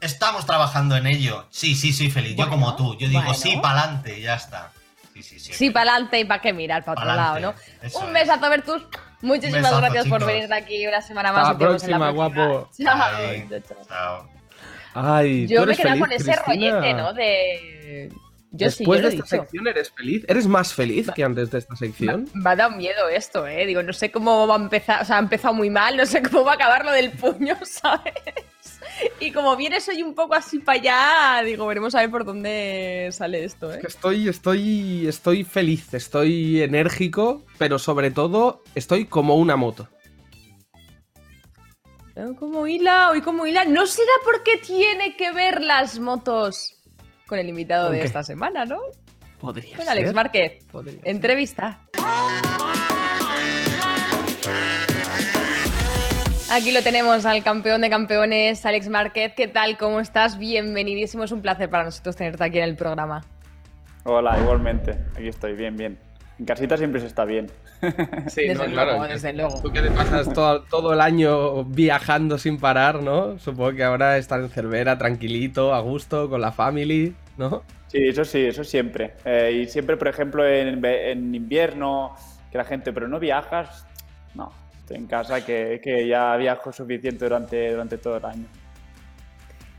[0.00, 1.46] estamos trabajando en ello.
[1.50, 2.36] Sí, sí, soy feliz.
[2.36, 2.96] yo como tú.
[2.96, 3.34] Yo digo, bueno.
[3.34, 4.70] sí, pa'lante, ya está.
[5.12, 5.52] Sí, sí, sí.
[5.52, 7.98] Sí, para adelante y para qué mirar, para otro lado, Pa'lante, ¿no?
[8.00, 8.12] Un es.
[8.14, 8.82] besazo, Bertus.
[9.22, 11.48] Muchísimas besazo, gracias por venir aquí una semana más.
[11.48, 12.70] Hasta en la próxima, guapo.
[12.82, 13.02] Chao.
[13.16, 13.48] Ay,
[13.88, 14.28] Chao.
[14.94, 16.70] Ay, ¿tú Yo me eres quedaba feliz, con ese Cristina?
[16.76, 17.12] rollete, ¿no?
[17.12, 18.12] De.
[18.52, 19.44] Yo sí, yo Después lo de esta dicho.
[19.44, 20.24] sección, ¿eres feliz?
[20.26, 22.28] ¿Eres más feliz que antes de esta sección?
[22.34, 23.64] Me ha dado miedo esto, ¿eh?
[23.64, 25.02] Digo, no sé cómo va a empezar.
[25.02, 27.56] O sea, ha empezado muy mal, no sé cómo va a acabar lo del puño,
[27.62, 28.12] ¿sabes?
[29.20, 33.08] Y como viene soy un poco así para allá, digo, veremos a ver por dónde
[33.12, 33.78] sale esto, ¿eh?
[33.80, 39.88] Que Estoy, estoy, estoy feliz, estoy enérgico, pero sobre todo estoy como una moto.
[42.38, 43.64] Como hila, hoy como hila.
[43.64, 46.79] No será porque tiene que ver las motos
[47.30, 48.80] con el invitado ¿Con de esta semana, ¿no?
[49.40, 50.66] Podría Con Alex Márquez.
[51.04, 51.80] Entrevista.
[56.50, 59.32] Aquí lo tenemos al campeón de campeones, Alex Márquez.
[59.36, 59.78] ¿Qué tal?
[59.78, 60.36] ¿Cómo estás?
[60.36, 61.22] Bienvenidísimo.
[61.22, 63.24] Es un placer para nosotros tenerte aquí en el programa.
[64.04, 64.98] Hola, igualmente.
[65.14, 65.98] Aquí estoy, bien, bien.
[66.40, 67.46] En casita siempre se está bien.
[68.28, 69.02] Sí, Desde no, luego, claro.
[69.08, 69.60] desde luego.
[69.62, 73.38] Tú que te pasas todo, todo el año viajando sin parar, ¿no?
[73.38, 77.62] Supongo que ahora estar en Cervera tranquilito, a gusto, con la family, ¿no?
[77.88, 79.16] Sí, eso sí, eso siempre.
[79.24, 82.14] Eh, y siempre, por ejemplo, en, en invierno,
[82.50, 83.86] que la gente, pero no viajas.
[84.34, 88.46] No, estoy en casa que, que ya viajo suficiente durante, durante todo el año.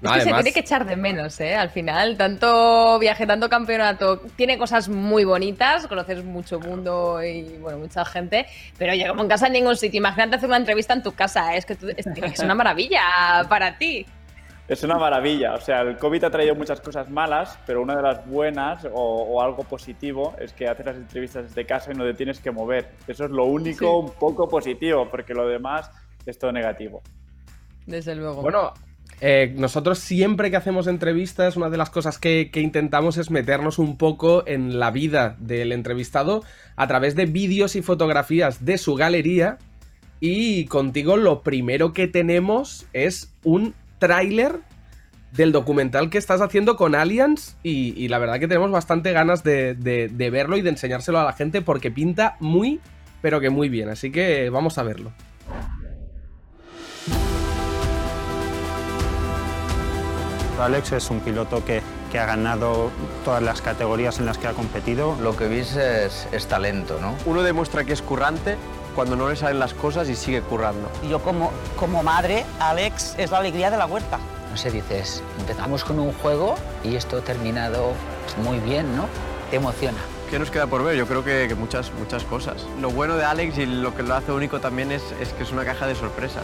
[0.03, 1.55] Es que se tiene que echar de menos, ¿eh?
[1.55, 7.77] Al final, tanto viaje, tanto campeonato, tiene cosas muy bonitas, conoces mucho mundo y, bueno,
[7.79, 8.47] mucha gente,
[8.79, 9.99] pero yo como en casa en ningún sitio.
[9.99, 11.57] Imagínate hacer una entrevista en tu casa, ¿eh?
[11.59, 14.05] es que tú- es, es una maravilla para ti.
[14.67, 15.53] Es una maravilla.
[15.55, 18.89] O sea, el COVID ha traído muchas cosas malas, pero una de las buenas o,
[18.93, 22.51] o algo positivo es que haces las entrevistas desde casa y no te tienes que
[22.51, 22.89] mover.
[23.05, 23.85] Eso es lo único Sí.
[23.85, 25.91] un poco positivo, porque lo demás
[26.25, 27.01] es todo negativo.
[27.85, 28.41] Desde luego.
[28.43, 28.71] Bueno,
[29.21, 33.95] eh, nosotros siempre que hacemos entrevistas, una de las cosas que, intentamos es meternos un
[33.97, 36.43] poco en la vida del entrevistado
[36.75, 39.59] a través de vídeos y fotografías de su galería.
[40.19, 44.59] Y contigo lo primero que tenemos es un tráiler
[45.33, 49.43] del documental que estás haciendo con Allianz y, y la verdad que tenemos bastante ganas
[49.43, 52.79] de, de- de verlo y de enseñárselo a la gente porque pinta muy,
[53.21, 53.89] pero que muy bien.
[53.89, 55.11] Así que vamos a verlo.
[60.63, 62.91] Alex es un piloto que, que ha ganado
[63.25, 65.15] todas las categorías en las que ha competido.
[65.21, 67.15] Lo que ves es, es talento, ¿no?
[67.25, 68.57] Uno demuestra que es currante
[68.95, 70.89] cuando no le salen las cosas y sigue currando.
[71.09, 74.19] Yo como, como madre, Alex es la alegría de la huerta.
[74.49, 77.93] No sé, dices, empezamos con un juego y esto ha terminado
[78.43, 79.05] muy bien, ¿no?
[79.49, 79.97] Te emociona.
[80.29, 80.95] ¿Qué nos queda por ver?
[80.95, 82.65] Yo creo que, que muchas, muchas cosas.
[82.79, 85.51] Lo bueno de Alex y lo que lo hace único también es, es que es
[85.51, 86.43] una caja de sorpresas.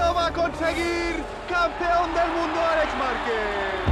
[0.00, 1.22] ¡Lo va a conseguir!
[1.48, 3.90] ¡Campeón del mundo Alex Márquez!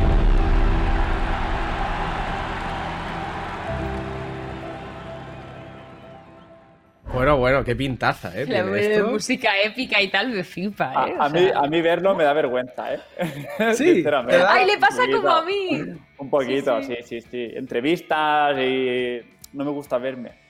[7.13, 8.47] Bueno, bueno, qué pintaza, ¿eh?
[8.47, 9.09] La esto.
[9.09, 11.17] música épica y tal me flipa, A, ¿eh?
[11.19, 13.01] a mí, a mí verlo me da vergüenza, ¿eh?
[13.75, 14.05] Sí.
[14.47, 15.83] Ay, le pasa como a mí.
[16.19, 17.51] Un poquito, Sí, sí, sí, sí.
[17.55, 19.21] Entrevistas y
[19.53, 20.48] no me gusta verme.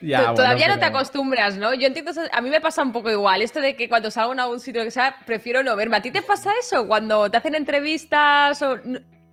[0.00, 1.74] Ya, To- bueno, Todavía no te acostumbras, ¿no?
[1.74, 4.32] Yo entiendo, eso- a mí me pasa un poco igual, esto de que cuando salgo
[4.32, 5.96] a algún sitio que sea, prefiero no verme.
[5.98, 6.86] ¿A ti te pasa eso?
[6.86, 8.78] Cuando te hacen entrevistas o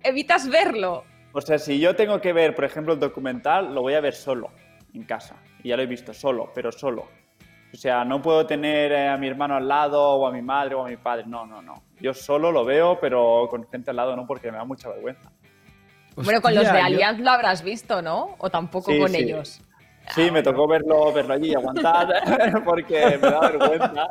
[0.02, 1.04] evitas verlo.
[1.32, 4.14] O sea, si yo tengo que ver, por ejemplo, el documental, lo voy a ver
[4.14, 4.50] solo,
[4.94, 5.36] en casa.
[5.62, 7.08] Y ya lo he visto solo, pero solo.
[7.72, 10.74] O sea, no puedo tener eh, a mi hermano al lado, o a mi madre,
[10.74, 11.24] o a mi padre.
[11.26, 11.82] No, no, no.
[12.00, 15.30] Yo solo lo veo, pero con gente al lado no, porque me da mucha vergüenza.
[16.16, 18.34] bueno, con los de yo- Allianz lo habrás visto, ¿no?
[18.38, 19.16] O tampoco Sí, con sí.
[19.18, 19.60] ellos.
[20.14, 22.08] Sí, me tocó verlo, verlo allí y aguantar,
[22.64, 24.08] porque me da vergüenza.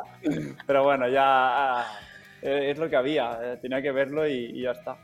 [0.66, 1.86] Pero bueno, ya ah,
[2.42, 3.38] es lo que había.
[3.42, 4.96] eh, Tenía que verlo y, y ya está.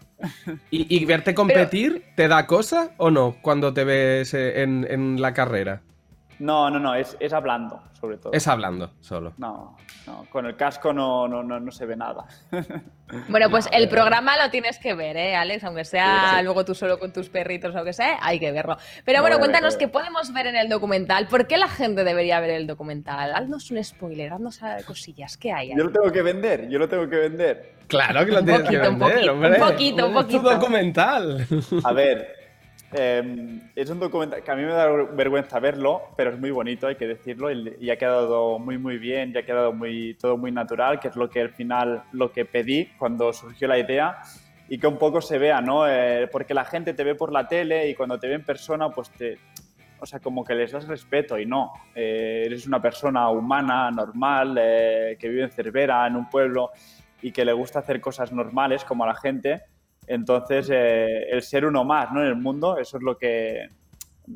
[0.71, 5.21] ¿Y, y verte competir te da cosa o no cuando te ves eh, en, en
[5.21, 5.83] la carrera?
[6.39, 8.33] No, no, no, es, es hablando, sobre todo.
[8.33, 9.33] Es hablando solo.
[9.39, 12.25] No, no, con el casco no, no, no, no se ve nada.
[13.29, 15.63] Bueno, pues el programa lo tienes que ver, ¿eh, Alex?
[15.65, 18.51] Aunque sea Sí, luego tú solo con tus perritos o lo que sea, hay que
[18.51, 18.79] verlo.
[19.05, 21.29] Pero bueno, cuéntanos qué podemos ver en el documental.
[21.29, 23.35] ¿Por qué la gente debería ver el documental?
[23.35, 25.37] Haznos un spoiler, haznos cosillas.
[25.37, 25.71] ¿Qué hay?
[25.71, 25.77] ahí?
[25.79, 27.75] Yo lo tengo que vender, yo lo tengo que vender.
[27.89, 29.51] Claro que lo Un tienes que poquito, un vender, poquito, hombre.
[29.51, 30.51] un poquito, un Es tu poquito.
[30.55, 31.47] documental.
[31.85, 32.37] A ver,
[32.95, 36.87] eh, es un documental que a mí me da vergüenza verlo, pero es muy bonito,
[36.87, 40.53] hay que decirlo, y, ha quedado muy, muy bien, y ha quedado muy, todo muy
[40.53, 44.23] natural, que es lo que al final, lo que pedí cuando surgió la idea,
[44.69, 45.87] y que un poco se vea, ¿no?
[45.87, 48.89] Eh, porque la gente te ve por la tele y cuando te ve en persona,
[48.91, 49.39] pues te...
[50.01, 51.73] O sea, como que les das respeto y no.
[51.95, 56.71] Eh, eres una persona humana, normal, eh, que vive en Cervera, en un pueblo,
[57.23, 59.63] y que le gusta hacer cosas normales como a la gente.
[60.07, 62.21] Entonces, eh, el ser uno más ¿no?
[62.21, 63.69] en el mundo, eso es lo que,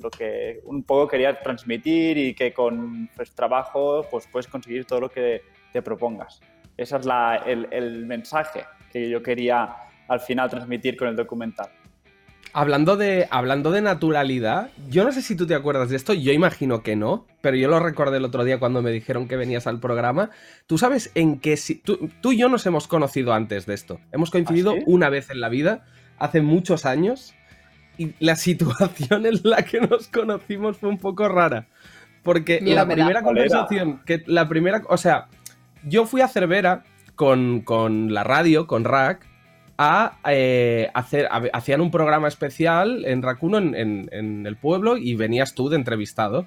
[0.01, 5.01] lo que un poco quería transmitir y que con pues, trabajo pues, puedes conseguir todo
[5.01, 6.41] lo que te propongas.
[6.77, 9.75] Ese es la- el, el mensaje que yo quería
[10.09, 11.69] al final transmitir con el documental.
[12.59, 16.33] Hablando de, hablando de naturalidad, yo no sé si tú te acuerdas de esto, yo
[16.33, 19.69] imagino que no, pero yo lo recordé el otro día cuando me dijeron que venías
[19.69, 20.31] al programa.
[20.67, 21.57] ¿Tú sabes en qué...
[21.57, 24.01] si- tú, tú y yo nos hemos conocido antes de esto.
[24.11, 24.83] Hemos coincidido ¿Ah, sí?
[24.87, 25.85] una vez en la vida,
[26.19, 27.33] hace muchos años,
[27.97, 31.67] y la situación en la que nos conocimos fue un poco rara.
[32.25, 35.29] Porque Miedo la primera conversación, que la primera, o sea,
[35.85, 36.83] yo fui a Cervera
[37.15, 39.28] con, con la radio, con Rack,
[39.79, 45.69] a eh, hacer, hacían un programa especial en Racuno, en el pueblo, y venías tú
[45.69, 46.47] de entrevistado.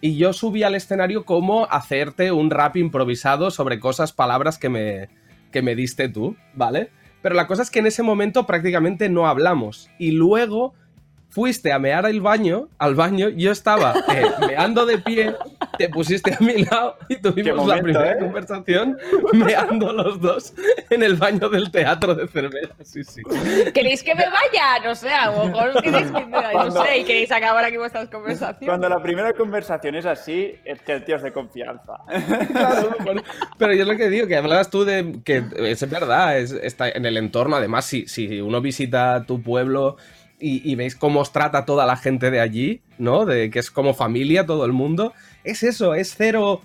[0.00, 5.08] Y yo subí al escenario como hacerte un rap improvisado sobre cosas, palabras que me,
[5.52, 6.90] que me diste tú, ¿vale?
[7.22, 9.90] Pero la cosa es que en ese momento prácticamente no hablamos.
[9.98, 10.74] Y luego
[11.28, 15.34] fuiste a mear al baño, al baño, yo estaba eh, meando de pie,
[15.80, 18.18] te pusiste a mi lado y tuvimos la momento, primera ¿eh?
[18.18, 18.98] conversación
[19.32, 20.52] meando los dos
[20.90, 22.74] en el baño del teatro de Cervera.
[22.82, 23.22] Sí, sí.
[23.72, 24.84] ¿Queréis que me vaya?
[24.84, 28.08] No sé, a lo mejor queréis que no Cuando- sé, y queréis acabar aquí vuestras
[28.08, 28.68] conversaciones.
[28.68, 31.94] Cuando la primera conversación es así, es que el tío es de confianza.
[32.52, 32.96] Claro,
[33.58, 36.88] pero yo es lo que digo, que hablabas tú de que es verdad, es, está
[36.88, 37.56] en el entorno.
[37.56, 39.96] Además, si, si uno visita tu pueblo
[40.38, 43.26] y, y veis cómo os trata toda la gente de allí, ¿no?
[43.26, 45.12] De que es como familia todo el mundo,
[45.44, 46.62] es eso, es cero.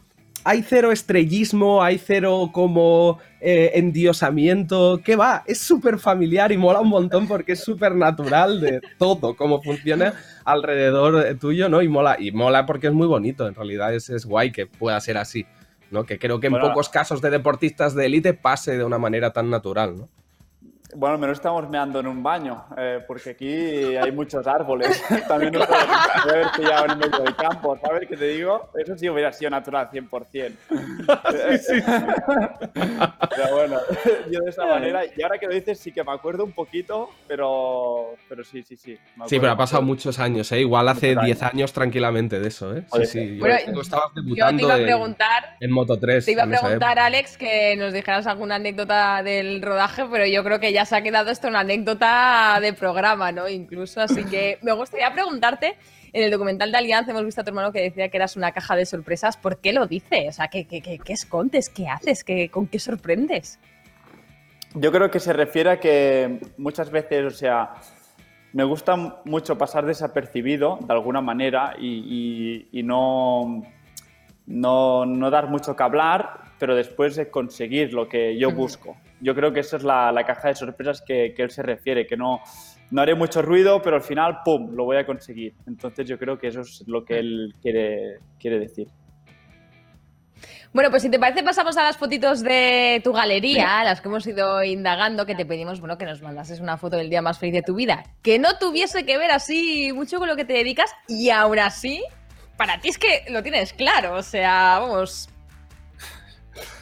[0.48, 5.02] Hay cero estrellismo, hay cero como eh, endiosamiento.
[5.04, 5.44] ¿Qué va?
[5.48, 10.14] Es súper familiar y mola un montón porque es súper natural de todo, cómo funciona
[10.44, 11.82] alrededor tuyo, ¿no?
[11.82, 15.00] Y mola, y mola porque es muy bonito, en realidad es, es guay que pueda
[15.02, 15.46] ser así.
[15.92, 16.04] ¿no?
[16.04, 16.70] Que creo que en Bueno.
[16.70, 20.10] pocos casos de deportistas de élite pase de una manera tan natural, ¿no?
[20.98, 25.04] Bueno, menos estamos meando en un baño, eh, porque aquí hay muchos árboles.
[25.28, 28.70] También nos podemos haber pillado en medio del campo, ¿sabes qué te digo?
[28.78, 30.54] Eso sí hubiera sido natural 100%.
[32.74, 33.80] Pero bueno,
[34.32, 37.10] yo de esa manera, y ahora que lo dices sí que me acuerdo un poquito,
[37.28, 38.98] pero, pero sí, sí, sí.
[39.28, 40.62] Sí, pero ha pasado muchos años, ¿eh?
[40.62, 42.84] Igual hace Muchos 10 años tranquilamente de eso, ¿eh?
[42.94, 43.36] Sí, sí.
[43.36, 46.24] Yo, Bueno, tú estabas Yo te debutando iba a en- preguntar en Moto 3.
[46.26, 50.44] Te iba a en preguntar, Alex, que nos dijeras alguna anécdota del rodaje, pero yo
[50.44, 53.48] creo que ya se ha quedado esto una anécdota de programa, ¿no?
[53.50, 55.76] Incluso, así que me gustaría preguntarte,
[56.14, 58.52] en el documental de Alianza hemos visto a tu hermano que decía que eras una
[58.52, 60.30] caja de sorpresas, ¿por qué lo dice?
[60.30, 61.70] O sea, ¿qué, qué, qué, qué escondes?
[61.70, 62.24] ¿Qué haces?
[62.24, 63.60] ¿Qué, ¿Con qué sorprendes?
[64.74, 67.76] Yo creo que se refiere a que muchas veces, o sea,
[68.56, 68.96] me gusta
[69.26, 73.64] mucho pasar desapercibido de alguna manera y, no,
[74.46, 78.96] no, dar mucho que hablar, pero después de conseguir lo que yo busco.
[79.22, 82.42] Yo creo que esa es la, caja de sorpresas que, él se refiere, que no,
[82.92, 85.54] no haré mucho ruido, pero al final, ¡pum!, lo voy a conseguir.
[85.68, 88.88] Entonces yo creo que eso es lo que él quiere, quiere decir.
[90.76, 94.28] Bueno, pues si te parece pasamos a las fotitos de tu galería, las que hemos
[94.28, 97.54] ido indagando, que te pedimos, bueno, que nos mandases una foto del día más feliz
[97.54, 100.94] de tu vida, que no tuviese que ver así mucho con lo que te dedicas
[101.08, 102.04] y aún así,
[102.58, 105.30] para ti es que lo tienes claro, o sea, vamos,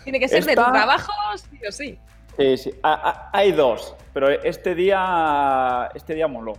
[0.04, 2.00] tiene que ser de tu trabajo, sí o sí.
[2.38, 6.54] Sí, sí, hay dos, pero este día, este día moló,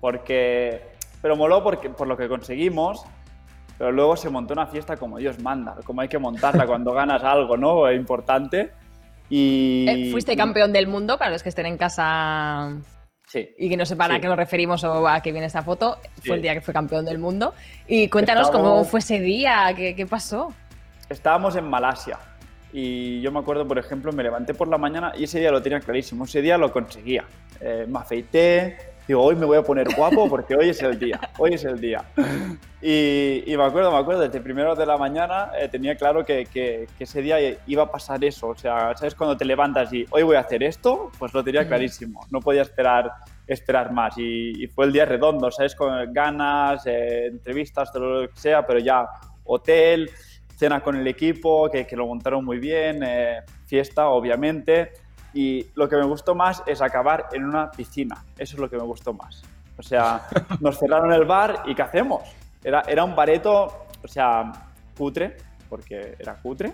[0.00, 0.82] porque,
[1.20, 3.04] pero moló porque, por lo que conseguimos,
[3.78, 7.22] pero luego se montó una fiesta como Dios manda, como hay que montarla cuando ganas
[7.22, 7.90] algo, ¿no?
[7.92, 8.72] Importante.
[9.30, 9.86] Y...
[9.88, 12.76] Eh, fuiste campeón del mundo, para los que estén en casa
[13.28, 13.48] sí.
[13.56, 16.36] y que no sepan a qué nos referimos o a qué viene esta foto, fue
[16.36, 17.54] el día que fue campeón del mundo.
[17.86, 20.52] Y cuéntanos cómo fue ese día, qué, qué pasó.
[21.08, 22.18] Estábamos en Malasia,
[22.72, 25.60] y yo me acuerdo, por ejemplo, me levanté por la mañana y ese día lo
[25.62, 27.24] tenía clarísimo, ese día lo conseguía.
[27.60, 31.20] Eh, me afeité, Digo, hoy me voy a poner guapo porque hoy es el día,
[31.38, 32.04] hoy es el día.
[32.84, 36.88] Y, me acuerdo, me acuerdo, desde primero de la mañana eh, tenía claro que, que,
[36.98, 38.48] ese día iba a pasar eso.
[38.48, 39.14] O sea, ¿sabes?
[39.14, 42.26] Cuando te levantas y hoy voy a hacer esto, pues lo tenía clarísimo.
[42.30, 43.10] No podía esperar,
[43.46, 44.14] esperar más.
[44.18, 45.74] Y, fue el día redondo, ¿sabes?
[45.74, 49.06] Con ganas, eh, entrevistas, todo lo que sea, pero ya
[49.44, 50.10] hotel,
[50.62, 54.92] cena con el equipo, que, que lo montaron muy bien, eh, fiesta, obviamente.
[55.34, 58.24] Y lo que me gustó más es acabar en una piscina.
[58.38, 59.42] Eso es lo que me gustó más.
[59.76, 60.22] O sea,
[60.60, 62.22] nos cerraron el bar y ¿qué hacemos?
[62.62, 64.52] Era, era un bareto, o sea,
[64.96, 65.36] cutre,
[65.68, 66.72] porque era cutre.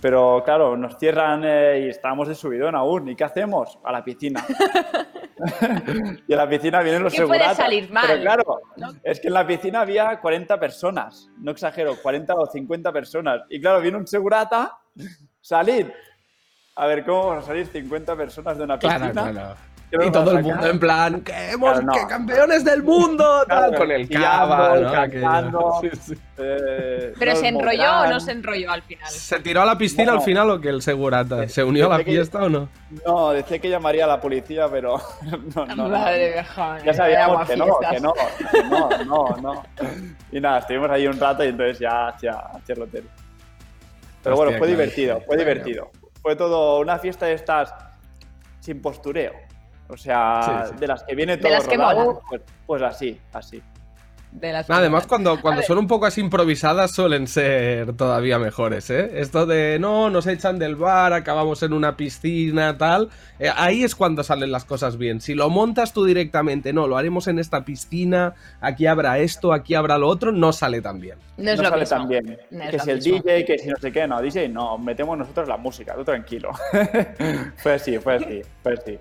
[0.00, 3.08] Pero claro, nos cierran eh, y estábamos de subidón aún.
[3.08, 3.78] ¿Y qué hacemos?
[3.84, 4.44] A la piscina.
[6.26, 7.56] y a la piscina vienen los seguratas.
[7.56, 8.04] puede salir mal?
[8.06, 8.60] Pero claro,
[9.02, 11.28] es que en la piscina había 40 personas.
[11.38, 13.42] No exagero, 40 o 50 personas.
[13.50, 14.78] Y claro, viene un segurata,
[15.40, 15.92] salir
[16.80, 19.12] a ver, ¿cómo van a salir 50 personas de una piscina?
[19.12, 19.56] Claro, claro.
[19.92, 24.08] Y todo el mundo en plan, que hemos que campeones del mundo, tal, con el
[24.08, 24.76] cava,
[25.50, 25.80] ¿no?
[26.42, 29.10] Eh, Pero se enrolló o no se enrolló al final.
[29.10, 31.46] ¿Se tiró a la piscina al final o que el segurata?
[31.50, 32.70] ¿Se unió a la fiesta o no?
[33.04, 34.98] No, decía que llamaría a la policía, pero
[35.54, 35.88] no, no.
[35.90, 36.42] Madre
[36.82, 38.14] ya sabíamos que no, que no,
[38.50, 39.62] que no, no, no.
[40.32, 43.04] Y nada, estuvimos ahí un rato y entonces ya hacia, hacia el hotel.
[44.22, 45.90] Pero bueno, fue divertido, fue divertido
[46.22, 47.72] fue todo una fiesta de estas
[48.60, 49.32] sin postureo.
[49.90, 53.62] O sea, de las que viene todo las rodado, pues, pues, así, así.
[54.68, 59.10] Además, cuando, cuando son un poco así improvisadas suelen ser todavía mejores, ¿eh?
[59.14, 63.08] Esto de no, nos echan del bar, acabamos en una piscina, tal.
[63.40, 65.20] Eh, ahí es cuando salen las cosas bien.
[65.20, 69.74] Si lo montas tú directamente, no, lo haremos en esta piscina, aquí habrá esto, aquí
[69.74, 71.18] habrá lo otro, no sale tan bien.
[71.36, 72.38] No, sale tan bien.
[72.70, 75.56] que si el DJ, que si no sé qué, no, DJ, no, metemos nosotros la
[75.56, 76.50] música, tú tranquilo.
[77.56, 78.98] fue así, fue así, fue así.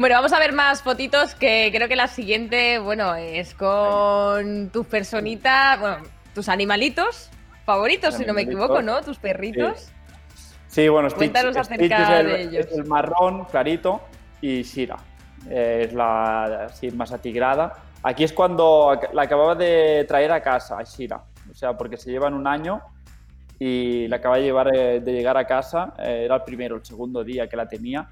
[0.00, 4.86] Bueno, vamos a ver más fotitos que creo que la siguiente, bueno, es con tus
[4.86, 5.98] personitas, bueno,
[6.34, 7.28] tus animalitos
[7.66, 9.02] favoritos, si no me equivoco, ¿no?
[9.02, 9.90] Tus perritos.
[10.68, 12.66] Sí, bueno, Stitch, acerca es el, de ellos.
[12.66, 14.00] Es el marrón clarito
[14.40, 14.96] y Shira.
[15.50, 17.76] Eh, es la así, más atigrada.
[18.02, 21.22] Aquí es cuando la acababa de traer a casa, a Shira.
[21.50, 22.80] O sea, porque se llevan un año
[23.58, 25.92] y la acaba de, llevar, eh, de llegar a casa.
[25.98, 28.08] Eh, era el primero, el segundo día que la tenía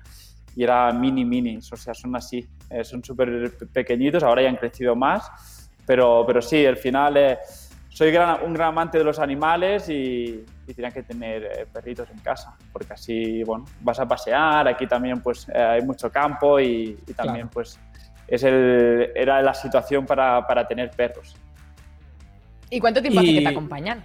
[0.59, 4.57] y era mini minis, o sea, son así, eh, son súper pequeñitos, ahora ya han
[4.57, 7.38] crecido más, pero, pero sí, al final eh,
[7.88, 12.18] soy un gran amante de los animales y, y tenía que tener eh, perritos en
[12.18, 17.49] casa, porque así, bueno, vas a pasear, aquí también pues hay mucho campo y, también
[17.49, 17.79] pues
[18.27, 21.37] es el, era la situación para, para tener perros.
[22.68, 24.05] ¿Y cuánto tiempo hace que te acompañan?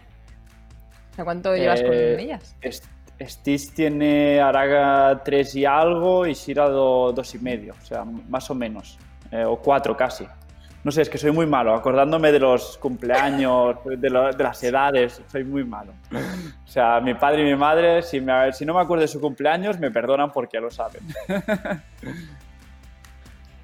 [1.24, 2.56] ¿cuánto llevas con ellas?
[3.30, 8.56] Stitch tiene Araga 3 y algo y Shira 2 y medio, o sea, más o
[8.56, 8.98] menos,
[9.32, 10.26] eh, o 4 casi.
[10.84, 15.46] No sé, es que soy muy malo, acordándome de los cumpleaños, de, las edades, soy
[15.46, 15.94] muy malo.
[16.12, 19.80] O sea, mi padre y mi madre, si, si no me acuerdo de su cumpleaños,
[19.80, 21.02] me perdonan porque ya lo saben.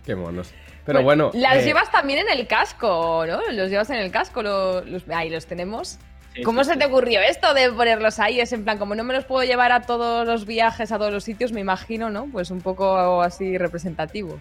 [0.05, 0.53] Qué monos.
[0.85, 1.29] Pero bueno.
[1.33, 3.41] las eh, llevas también en el casco, ¿no?
[3.51, 5.99] Los llevas en el casco, los, ahí los tenemos.
[6.43, 8.39] ¿Cómo se te ocurrió esto de ponerlos ahí?
[8.39, 11.11] Es en plan, como no me los puedo llevar a todos los viajes, a todos
[11.13, 12.27] los sitios, me imagino, ¿no?
[12.31, 14.39] Pues un poco así representativo.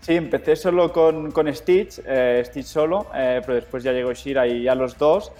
[0.00, 4.46] Sí, empecé solo con, con Stitch, eh, Stitch solo, eh, pero después ya llegó Shira
[4.46, 5.32] y ya los dos.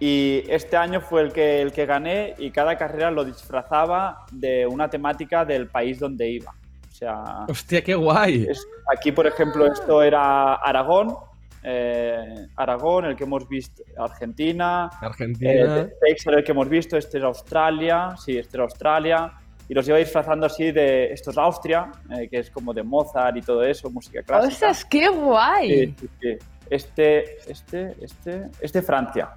[0.00, 4.66] Y este año fue el que, el que gané y cada carrera lo disfrazaba de
[4.66, 6.50] una temática del país donde iba.
[6.90, 7.22] O sea...
[7.48, 8.46] Hostia, qué guay.
[8.50, 11.14] es- aquí, por ejemplo, esto era Aragón,
[11.62, 15.78] eh, Aragón, el que hemos visto, Argentina, Argentina.
[15.80, 19.32] eh, Texas, el que hemos visto, este es Australia, sí, este era Australia,
[19.68, 23.36] y los iba disfrazando así de, esto es Austria, eh, que es como de Mozart
[23.36, 24.52] y todo eso, música clásica.
[24.52, 25.68] ¡Ostras, qué guay!
[25.70, 26.38] Sí, sí, sí.
[26.70, 29.30] Este, este, este, este Francia.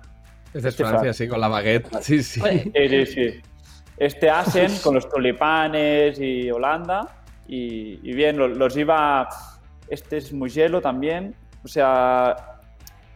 [0.54, 1.88] Este es Francia, sí, con la baguette.
[2.02, 2.40] Sí, sí.
[2.42, 3.42] Sí, sí, sí.
[3.98, 7.24] Este Asen con los tulipanes y Holanda.
[7.48, 9.28] Y, y bien, lo- los, iba.
[9.90, 11.36] Este es Mugello también.
[11.66, 12.36] O sea.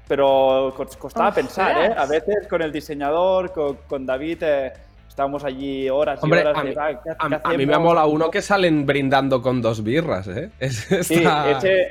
[0.08, 1.94] Pero cos- costaba pensar, ¿eh?
[1.96, 4.74] A veces con el diseñador, con, con David, eh,
[5.08, 7.58] estábamos allí horas y Hombre, horas a de, mí, "Ah, ¿qué- a- qué a mí
[7.58, 7.80] me hacemos?".
[7.82, 10.50] mola uno que salen brindando con dos birras, ¿eh?
[10.60, 11.88] Es- Sí, está este,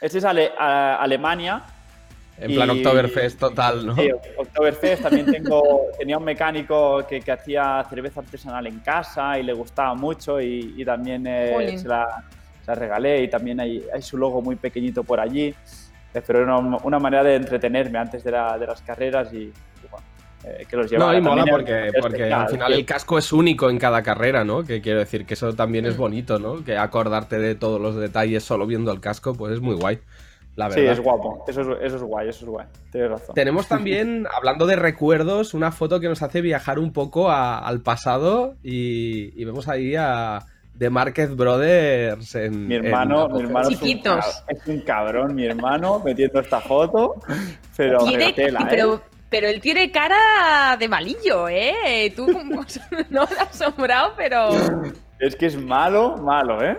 [0.00, 1.60] este es Ale- a- Alemania.
[2.38, 3.96] en plan y- Oktoberfest total, ¿no?
[3.96, 5.02] Sí, Oktoberfest.
[5.02, 9.92] También tengo, tenía un mecánico que, que hacía cerveza artesanal en casa y le gustaba
[9.94, 12.22] mucho y, y también eh, se, la,
[12.64, 15.52] se la regalé y también hay, hay su logo muy pequeñito por allí.
[16.22, 19.52] Pero era una, una manera de entretenerme antes de, la- de las carreras y, y
[19.90, 20.06] bueno,
[20.44, 21.12] eh, que los llevaba.
[21.12, 22.78] No, y mola porque, porque especial, al final sí.
[22.80, 24.62] el casco es único en cada carrera, ¿no?
[24.64, 25.88] Que quiero decir que eso también Mm.
[25.88, 26.64] es bonito, ¿no?
[26.64, 29.98] Que acordarte de todos los detalles solo viendo el casco, pues es muy guay,
[30.54, 30.92] la Sí, verdad.
[30.94, 31.44] es guapo.
[31.48, 32.66] Eso es, eso es guay, eso es guay.
[32.92, 33.34] Tienes razón.
[33.34, 37.80] Tenemos también, hablando de recuerdos, una foto que nos hace viajar un poco a- al
[37.80, 40.40] pasado y, y vemos ahí a
[40.78, 42.68] The Marquez Brothers en...
[42.68, 44.42] Mi hermano, en- mi hermano es un, Chiquitos.
[44.48, 47.14] es un cabrón, mi hermano, metiendo esta foto.
[47.76, 48.66] Pero, Tiene- pero tela, ¿eh?
[48.68, 52.12] pero, pero él tiene cara de malillo, ¿eh?
[52.14, 52.26] Tú
[53.10, 54.50] no me has asombrado, pero...
[55.18, 56.78] Es que es malo, malo, ¿eh?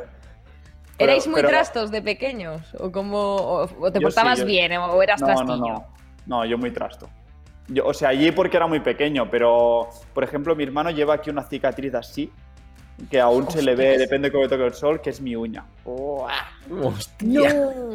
[0.97, 2.61] Pero- ¿Erais muy pero- trastos de pequeños?
[2.79, 5.55] ¿O, como, o, o te Yo portabas sí, yo- bien o eras no, trastillo?
[5.57, 5.85] No, no,
[6.27, 7.09] no, yo muy trasto.
[7.67, 11.29] Yo, o sea, allí porque era muy pequeño, pero por ejemplo, mi hermano lleva aquí
[11.29, 12.31] una cicatriz así,
[13.11, 15.63] que aún se le ve, depende de cómo toque el sol, que es mi uña.
[15.85, 16.47] Oh, ah.
[16.83, 17.49] Hostia.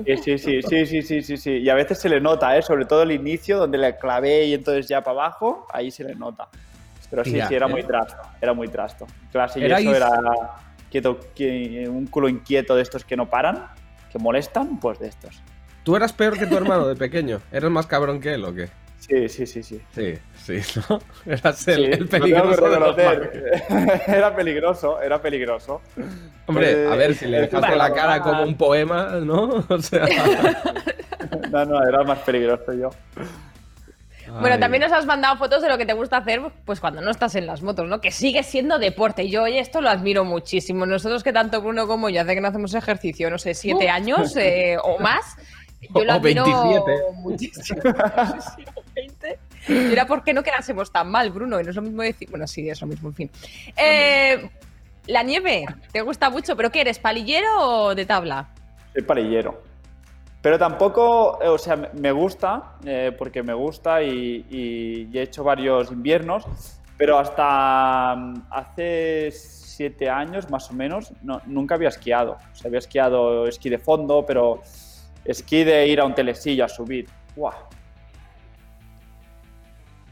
[0.07, 1.50] Sí, sí, sí, sí, sí, sí, sí, sí.
[1.59, 2.62] Y a veces se le nota, ¿eh?
[2.62, 6.14] Sobre todo el inicio, donde le clavé y entonces ya para abajo, ahí se le
[6.14, 6.48] nota.
[7.11, 7.70] Pero sí, Ya, sí, era eh.
[7.70, 9.07] muy trasto, era muy trasto.
[9.30, 10.09] Clase y eso era
[10.90, 13.66] quieto, qui- un culo inquieto de estos que no paran,
[14.11, 15.42] que molestan, pues de estos.
[15.82, 17.40] ¿Tú eras peor que tu hermano de pequeño?
[17.50, 18.68] ¿Eras más cabrón que él o qué?
[19.09, 19.80] Sí, sí, sí, sí.
[19.94, 21.00] Sí, sí, ¿no?
[21.26, 22.96] Eras el, Sí, el lo tengo que peligroso de los
[24.09, 25.80] era peligroso, era peligroso.
[26.46, 29.64] Hombre, a Eh, ver, si le dejaste bueno, la cara como un poema, ¿no?
[29.68, 30.07] O sea...
[31.50, 32.90] No, no, era más peligroso yo.
[34.40, 34.61] Bueno, Ay.
[34.61, 37.34] también nos has mandado fotos de lo que te gusta hacer pues cuando no estás
[37.34, 38.00] en las motos, ¿no?
[38.00, 39.24] Que sigue siendo deporte.
[39.24, 40.86] Y yo, oye, esto lo admiro muchísimo.
[40.86, 44.34] Nosotros que tanto Bruno como yo hace que no hacemos ejercicio, no sé, siete años
[44.36, 45.36] eh, o más.
[45.95, 46.93] Yo lo O admiro 27.
[47.16, 47.80] muchísimo.
[48.57, 49.39] Sí, o 20.
[49.68, 51.61] Y era porque no quedásemos tan mal, Bruno.
[51.61, 52.28] Y no es lo mismo decir.
[52.30, 53.30] Bueno, sí, es lo mismo, en fin.
[53.76, 54.49] Eh,
[55.07, 56.99] la nieve, te gusta mucho, pero ¿qué eres?
[56.99, 58.49] ¿Palillero o de tabla?
[58.93, 59.62] Soy palillero.
[60.41, 65.22] Pero tampoco, eh, o sea, me- gusta, eh, porque me gusta y, y- y he
[65.22, 66.45] hecho varios inviernos,
[66.97, 72.33] pero hasta mm, hace siete años más o menos no- nunca había esquiado.
[72.53, 74.61] O sea, había esquiado esquí de fondo, pero
[75.24, 77.08] esquí de ir a un telesillo a subir.
[77.36, 77.54] ¡Guau!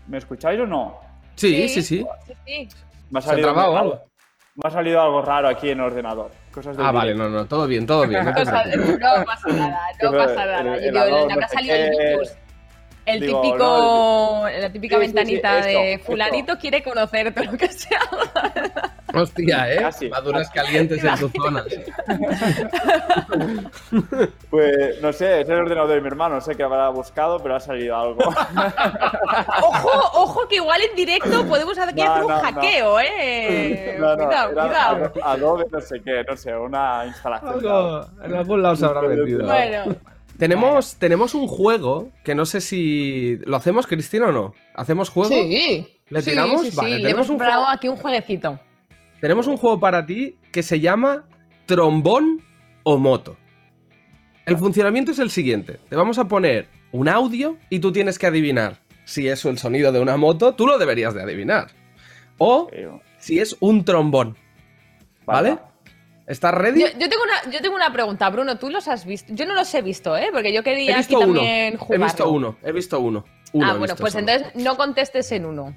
[0.06, 0.98] ¿Me escucháis o no?
[1.36, 2.06] Sí, sí, sí.
[2.26, 2.68] Sí, sí.
[3.10, 4.04] Me ha ¿Se ha salido, trabado algo, algo?
[4.56, 6.30] me ha salido algo raro aquí en el ordenador.
[6.52, 8.24] Cosas del Ah, vale, no, no, todo bien, todo bien.
[8.24, 8.50] No te no
[9.24, 10.76] pasa nada, no pasa el- nada.
[10.76, 11.00] el Yo
[11.32, 11.76] habrá salido
[13.06, 17.44] el Digo, típico, no, la típica Sí, sí, sí, ventanita de esto, fulanito quiere conocerte,
[17.44, 18.00] lo que sea.
[19.14, 19.76] Hostia, ¿eh?
[19.78, 20.08] Casi.
[20.08, 21.64] Maduras calientes en tu zona.
[24.50, 27.56] Pues no sé, es el ordenador de mi hermano, no sé qué habrá buscado, pero
[27.56, 28.20] ha salido algo.
[29.62, 32.42] Ojo, ojo, que igual en directo podemos hacer aquí No, hacer un no, no.
[32.42, 33.96] hackeo, eh.
[33.98, 35.04] No, no, cuidado, era cuidado.
[35.14, 37.52] Ado- Adobe, no sé qué, no sé, una instalación.
[37.54, 39.46] Algo, en algún lado se habrá metido.
[39.46, 39.96] Bueno,
[40.38, 43.38] Tenemos, tenemos un juego que no sé si.
[43.44, 44.54] ¿Lo hacemos, Cristina, o no?
[44.74, 45.28] ¿Hacemos juego?
[45.30, 45.86] sí.
[46.08, 46.62] ¿Le Sí, tiramos?
[46.62, 48.58] sí, sí, Vale, le tenemos hemos juego- aquí un jueguecito.
[49.20, 51.26] Tenemos un juego para ti que se llama
[51.66, 52.42] Trombón
[52.82, 53.36] o Moto.
[54.46, 55.78] El funcionamiento es el siguiente.
[55.88, 58.78] Te vamos a poner un audio y tú tienes que adivinar
[59.10, 61.72] si es el sonido de una moto, tú lo deberías de adivinar.
[62.38, 62.70] O
[63.18, 64.36] si es un trombón.
[65.26, 65.58] ¿Vale?
[66.28, 66.80] ¿Estás ready?
[66.80, 68.56] Yo, yo tengo una, yo tengo una pregunta, Bruno.
[68.56, 69.32] ¿Tú los has visto?
[69.34, 70.28] Yo no los he visto, ¿eh?
[70.32, 71.26] Porque yo He quería aquí uno.
[71.26, 72.04] también He jugarlo.
[72.06, 72.56] visto uno.
[72.62, 73.24] He visto uno.
[73.52, 74.28] Uno ah, he bueno, pues solo.
[74.30, 75.74] entonces no contestes en uno.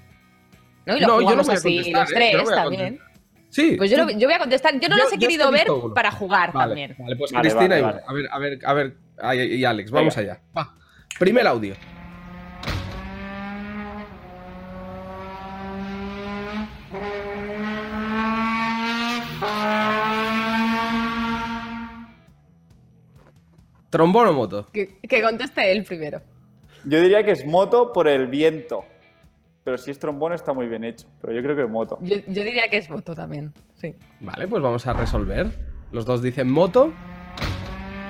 [0.85, 0.95] ¿No?
[0.95, 2.13] Y lo No, yo no voy a así, los ¿eh?
[2.13, 2.99] tres Yo no también.
[3.53, 3.75] Sí.
[3.77, 4.73] Pues yo, lo- yo voy a contestar.
[4.79, 5.93] Yo no Yo- los he querido ver uno.
[5.93, 6.95] para jugar Vale, también.
[6.97, 8.01] Vale, pues Vale, Cristina vale, y vale.
[8.07, 8.97] A ver, a ver, a ver.
[9.21, 10.41] ay, Y Alex, vamos allá.
[10.57, 10.73] Va.
[11.19, 11.75] Primer audio.
[23.89, 24.67] ¿Trombón o moto?
[24.73, 26.21] Que, que conteste él primero.
[26.85, 28.85] Yo diría que es moto por el viento.
[29.63, 31.07] Pero si es trombón está muy bien hecho.
[31.21, 31.97] Pero yo creo que es moto.
[32.01, 33.53] Yo, yo diría que es moto también.
[33.75, 33.95] Sí.
[34.19, 35.47] Vale, pues vamos a resolver.
[35.91, 36.91] Los dos dicen moto.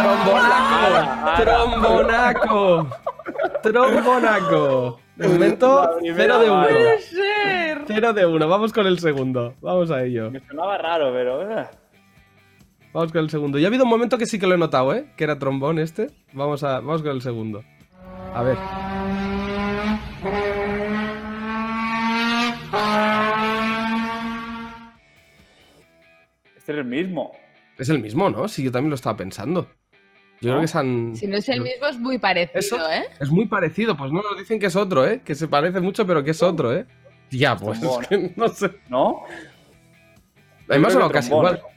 [0.00, 2.86] Trombonaco, trombonaco,
[3.62, 5.00] trombonaco.
[5.16, 6.66] De momento, La 0 de 1.
[6.66, 7.78] primera ser!
[7.86, 8.48] 0 de 1.
[8.48, 9.54] Vamos con el segundo.
[9.60, 10.30] Vamos a ello.
[10.30, 11.46] Me sonaba raro, pero.
[12.92, 13.58] Vamos con el segundo.
[13.58, 15.06] Ya ha habido un momento que sí que lo he notado, ¿eh?
[15.16, 16.08] Que era trombón este.
[16.32, 17.62] Vamos, a, vamos con el segundo.
[18.34, 18.56] A ver.
[26.56, 27.32] Este es el mismo.
[27.78, 28.48] Es el mismo, ¿no?
[28.48, 29.68] Sí, yo también lo estaba pensando.
[30.40, 31.14] Yo creo que se han...
[31.14, 33.04] Si no es el mismo, es muy parecido, Eso ¿eh?
[33.20, 33.96] es muy parecido.
[33.96, 35.20] Pues no, nos dicen que es otro, ¿eh?
[35.24, 36.86] Que se parece mucho, pero que es otro, ¿eh?
[37.30, 38.70] Ya, pues es que no sé.
[38.88, 39.22] ¿No?
[40.68, 41.56] A mí me ha sonado casi trombón.
[41.56, 41.70] igual.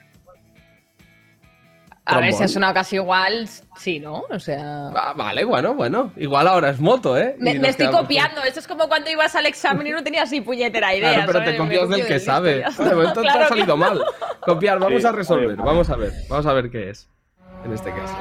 [2.06, 3.48] A ver, si ha sonado casi igual,
[3.78, 4.24] sí, ¿no?
[4.30, 4.90] O sea...
[4.94, 6.12] Ah, vale, bueno, bueno.
[6.18, 7.36] Igual ahora es moto, ¿eh?
[7.40, 8.44] Me, estoy copiando.
[8.44, 11.14] Esto es como cuando ibas al examen y no tenías ni puñetera idea.
[11.14, 11.52] Claro, pero ¿sabes?
[11.54, 12.66] te copias del que sabe.
[12.78, 13.96] De momento te Claro, ha salido claro.
[13.96, 14.04] mal.
[14.42, 15.52] Copiar, vamos Sí, a resolver.
[15.54, 16.12] oye, Vamos a ver.
[16.30, 17.10] Vamos a ver qué es.
[17.64, 18.14] En este caso.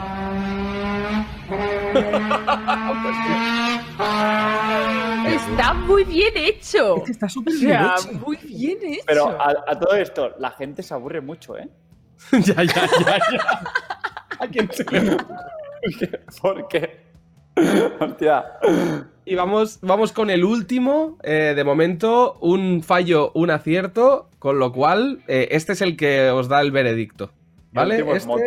[5.27, 7.03] Está muy bien hecho.
[7.07, 8.13] está súper O bien sea, hecho.
[8.27, 9.03] muy bien hecho.
[9.07, 11.69] Pero a, a todo esto, la gente se aburre mucho, ¿eh?
[12.33, 13.63] ya, ya, ya, ya.
[14.39, 15.17] ¿A quién se le
[16.41, 17.01] ¿Por qué?
[18.01, 18.45] Hostia.
[19.25, 21.19] Y vamos, vamos con el último.
[21.23, 24.29] eh, de momento, un fallo, un acierto.
[24.39, 27.31] Con lo cual, eh, este es el que os da el veredicto.
[27.73, 27.97] ¿Vale?
[28.01, 28.43] es Este, moto.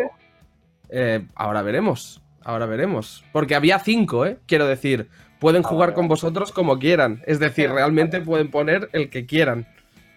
[0.90, 2.22] eh, ahora veremos.
[2.44, 3.24] Ahora veremos.
[3.32, 4.38] Porque había cinco, ¿eh?
[4.48, 5.10] Quiero decir,
[5.40, 7.22] pueden Ah, jugar con vosotros como quieran.
[7.26, 9.68] Es decir, realmente pueden poner el que quieran.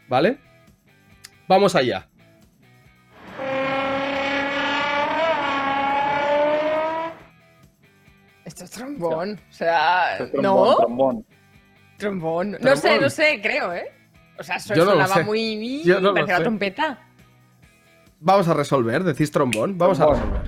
[0.08, 0.38] ¿Vale?
[1.46, 2.08] Vamos allá.
[8.68, 9.40] Es trombón.
[9.48, 10.76] O sea, es trombón, ¿no?
[10.76, 11.26] trombón.
[11.96, 12.50] Trombón.
[12.52, 12.76] No Trombón.
[12.78, 13.90] sé, no sé, creo, ¿eh?
[14.38, 15.24] O sea, eso Yo no lo sonaba sé.
[15.24, 15.82] muy...
[15.84, 16.98] Yo no parecía la trompeta.
[18.20, 19.76] Vamos a resolver, decís trombón.
[19.78, 20.42] Vamos a resolver.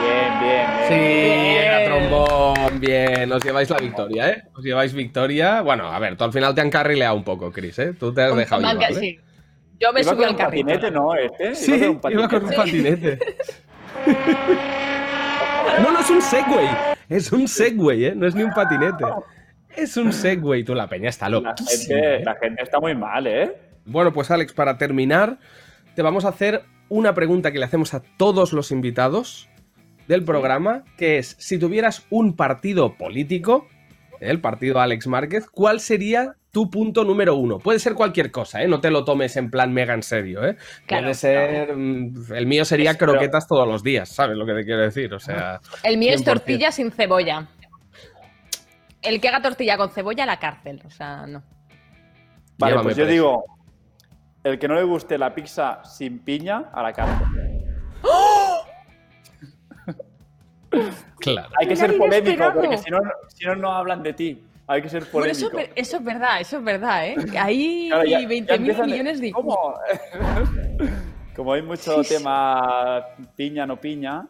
[0.00, 0.88] Bien, bien, bien.
[0.88, 2.80] Sí, era trombón.
[2.80, 4.42] Bien, os lleváis la victoria, ¿eh?
[4.54, 5.60] Os lleváis victoria.
[5.62, 7.92] Bueno, a ver, tú al final te han carrileado un poco, Chris, ¿eh?
[7.98, 8.94] Tú te has Un- dejado llevar, ¿eh?
[8.94, 9.18] sí.
[9.78, 10.66] Yo me Iba subí con al un carrito.
[10.66, 11.14] patinete, ¿no?
[11.14, 11.54] Este.
[11.54, 13.18] Sí, iba con un patinete.
[15.82, 16.68] No, no es un Segway.
[17.08, 18.14] Es un Segway, ¿eh?
[18.14, 19.04] No es ni un patinete.
[19.76, 20.64] Es un Segway.
[20.64, 21.94] Tú, la peña está La loquísima.
[21.96, 22.24] gente, ¿eh?
[22.24, 23.52] la gente está muy mal, ¿eh?
[23.84, 25.38] Bueno, pues Alex, para terminar,
[25.94, 29.48] te vamos a hacer una pregunta que le hacemos a todos los invitados
[30.08, 33.66] del programa, que es, si tuvieras un partido político,
[34.20, 37.58] el partido Alex Márquez, ¿cuál sería tu punto número uno?
[37.58, 38.66] Puede ser cualquier cosa, ¿eh?
[38.66, 40.56] No te lo tomes en plan mega en serio, ¿eh?
[40.86, 41.76] Claro, Puede ser...
[41.76, 44.80] mm, El mío sería Es- pero- croquetas todos los días, ¿sabes lo que te quiero
[44.80, 45.12] decir?
[45.12, 45.60] O sea...
[45.82, 46.24] El mío es 100%.
[46.24, 47.46] tortilla sin cebolla.
[49.02, 50.80] El que haga tortilla con cebolla a la cárcel.
[50.86, 51.42] O sea, no.
[52.58, 53.44] Vale, Llévame pues yo digo,
[54.42, 57.26] el que no le guste la pizza sin piña, a la cárcel.
[61.20, 61.50] Claro.
[61.60, 62.98] Hay que ser polémico, porque si no,
[63.28, 64.42] si no, no hablan de ti.
[64.68, 65.58] Hay que ser Bueno, eso, polémico.
[65.60, 67.16] es ver- eso es verdad, eso es verdad, ¿eh?
[67.38, 69.30] Hay Claro, ya- 20.000 ya empiezan de- millones de...
[69.32, 69.74] ¿Cómo?
[71.36, 73.04] Como hay mucho tema
[73.36, 74.26] piña, no piña.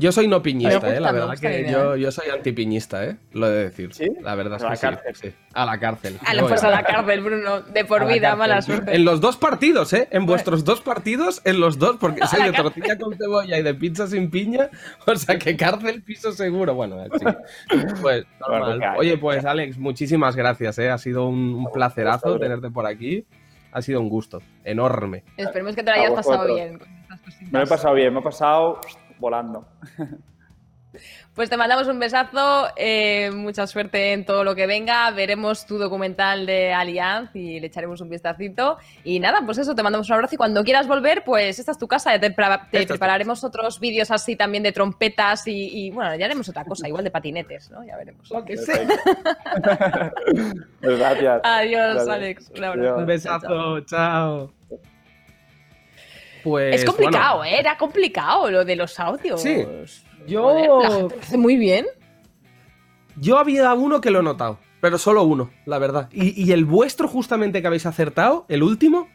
[0.00, 1.00] Yo soy no piñista, gusta, ¿eh?
[1.00, 1.70] La verdad la que idea.
[1.72, 3.16] yo, yo soy antipiñista, ¿eh?
[3.32, 3.92] Lo he de decir.
[3.94, 4.08] ¿Sí?
[4.22, 5.14] La verdad es A la que sí, cárcel.
[5.14, 5.32] sí.
[5.52, 6.18] A la cárcel.
[6.24, 7.60] A la, pues a la cárcel, Bruno.
[7.60, 8.96] De por A la vida, mala suerte.
[8.96, 10.08] En los dos partidos, ¿eh?
[10.10, 13.62] En vuestros dos partidos, en los dos, porque soy la de tortilla con cebolla y
[13.62, 14.70] de pizza sin piña.
[15.06, 16.74] O sea que cárcel, piso seguro.
[16.74, 17.26] Bueno, sí.
[18.00, 18.94] Pues normal.
[18.96, 20.88] Oye, pues Alex, muchísimas gracias, ¿eh?
[20.90, 23.24] Ha sido un, un placerazo tenerte por aquí.
[23.72, 25.22] Ha sido un gusto enorme.
[25.36, 27.52] Esperemos que te lo hayas pasado bien con estas cositas.
[27.52, 28.80] Me lo he pasado bien, me he pasado
[29.20, 29.66] volando.
[31.34, 35.10] Pues te mandamos un besazo, eh, mucha suerte en todo lo que venga.
[35.12, 38.78] Veremos tu documental de Allianz y le echaremos un vistacito.
[39.04, 41.78] Y nada, pues eso, te mandamos un abrazo y cuando quieras volver, pues esta es
[41.78, 42.18] tu casa.
[42.18, 46.64] Te, te prepararemos otros vídeos así también de trompetas y, y, bueno, ya haremos otra
[46.64, 47.84] cosa, igual de patinetes, ¿no?
[47.84, 48.28] Ya veremos.
[48.30, 48.56] Lo que.
[50.80, 51.40] Pues Gracias.
[51.44, 52.08] Adiós, Gracias.
[52.08, 52.52] Alex.
[52.56, 52.96] Un abrazo.
[52.96, 54.59] Un besazo, chao.
[56.42, 56.76] Pues.
[56.76, 57.60] Es complicado, bueno, ¿eh?
[57.60, 59.42] Era complicado lo de los audios.
[59.42, 59.64] Sí.
[60.26, 60.42] Yo.
[60.42, 61.86] Joder, la gente lo hace muy bien.
[63.16, 66.08] Yo había uno que lo he notado, pero solo uno, la verdad.
[66.12, 69.08] Y, y el vuestro, justamente que habéis acertado, el último,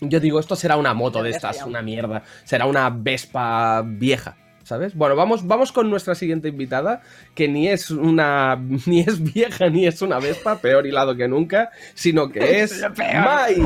[0.00, 2.22] yo digo, esto será una moto de estas, una mierda.
[2.44, 4.36] Será una Vespa vieja.
[4.62, 4.94] ¿Sabes?
[4.94, 7.02] Bueno, vamos, vamos con nuestra siguiente invitada,
[7.34, 8.56] que ni es una.
[8.86, 12.80] ni es vieja ni es una vespa, peor hilado que nunca, sino que es.
[12.96, 13.56] Mai.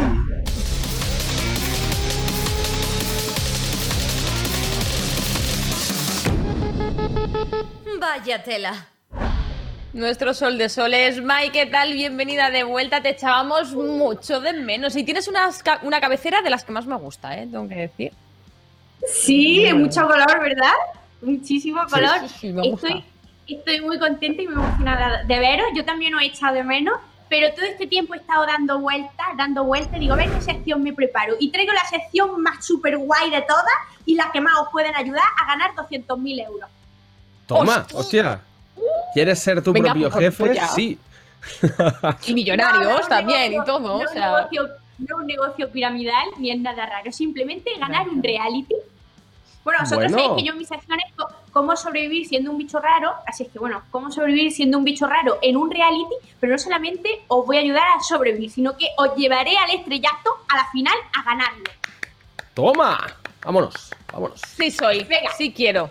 [8.35, 8.89] Vaya tela.
[9.93, 11.22] Nuestro sol de soles.
[11.22, 11.93] Mai, ¿qué tal?
[11.93, 13.01] Bienvenida de vuelta.
[13.01, 14.97] Te echábamos mucho de menos.
[14.97, 15.51] Y tienes una,
[15.82, 17.47] una cabecera de las que más me gusta, ¿eh?
[17.49, 18.12] Tengo que decir.
[19.07, 20.72] Sí, mucho color, ¿verdad?
[21.22, 22.24] Muchísimo color.
[22.24, 23.05] estoy,
[23.47, 25.68] estoy muy contenta y muy emocionada de veros.
[25.76, 29.26] Yo también os he echado de menos, pero todo este tiempo he estado dando vueltas,
[29.37, 30.01] dando vueltas.
[30.01, 31.37] Digo, a ver qué sección me preparo.
[31.39, 34.97] Y traigo la sección más super guay de todas y la que más os pueden
[34.97, 36.68] ayudar a ganar 200.000 euros.
[37.47, 38.40] Toma, hostia.
[39.12, 40.45] ¿Quieres ser tu propio pues, jefe?
[40.45, 40.99] Pues sí.
[42.26, 43.80] y millonarios también y todo.
[43.80, 44.30] No, o sea...
[44.30, 44.68] un negocio,
[44.99, 47.12] no un negocio piramidal ni es nada raro.
[47.12, 48.74] Simplemente ganar un reality.
[49.62, 51.07] Bueno, vosotros sabéis que yo en mis secciones
[51.51, 55.07] cómo sobrevivir siendo un bicho raro, así es que bueno, cómo sobrevivir siendo un bicho
[55.07, 58.88] raro en un reality, pero no solamente os voy a ayudar a sobrevivir, sino que
[58.99, 61.64] os llevaré al estrellato a la final a ganarlo.
[62.53, 63.07] ¡Toma!
[63.42, 64.40] Vámonos, vámonos.
[64.40, 65.30] Sí soy, Venga.
[65.38, 65.88] sí quiero.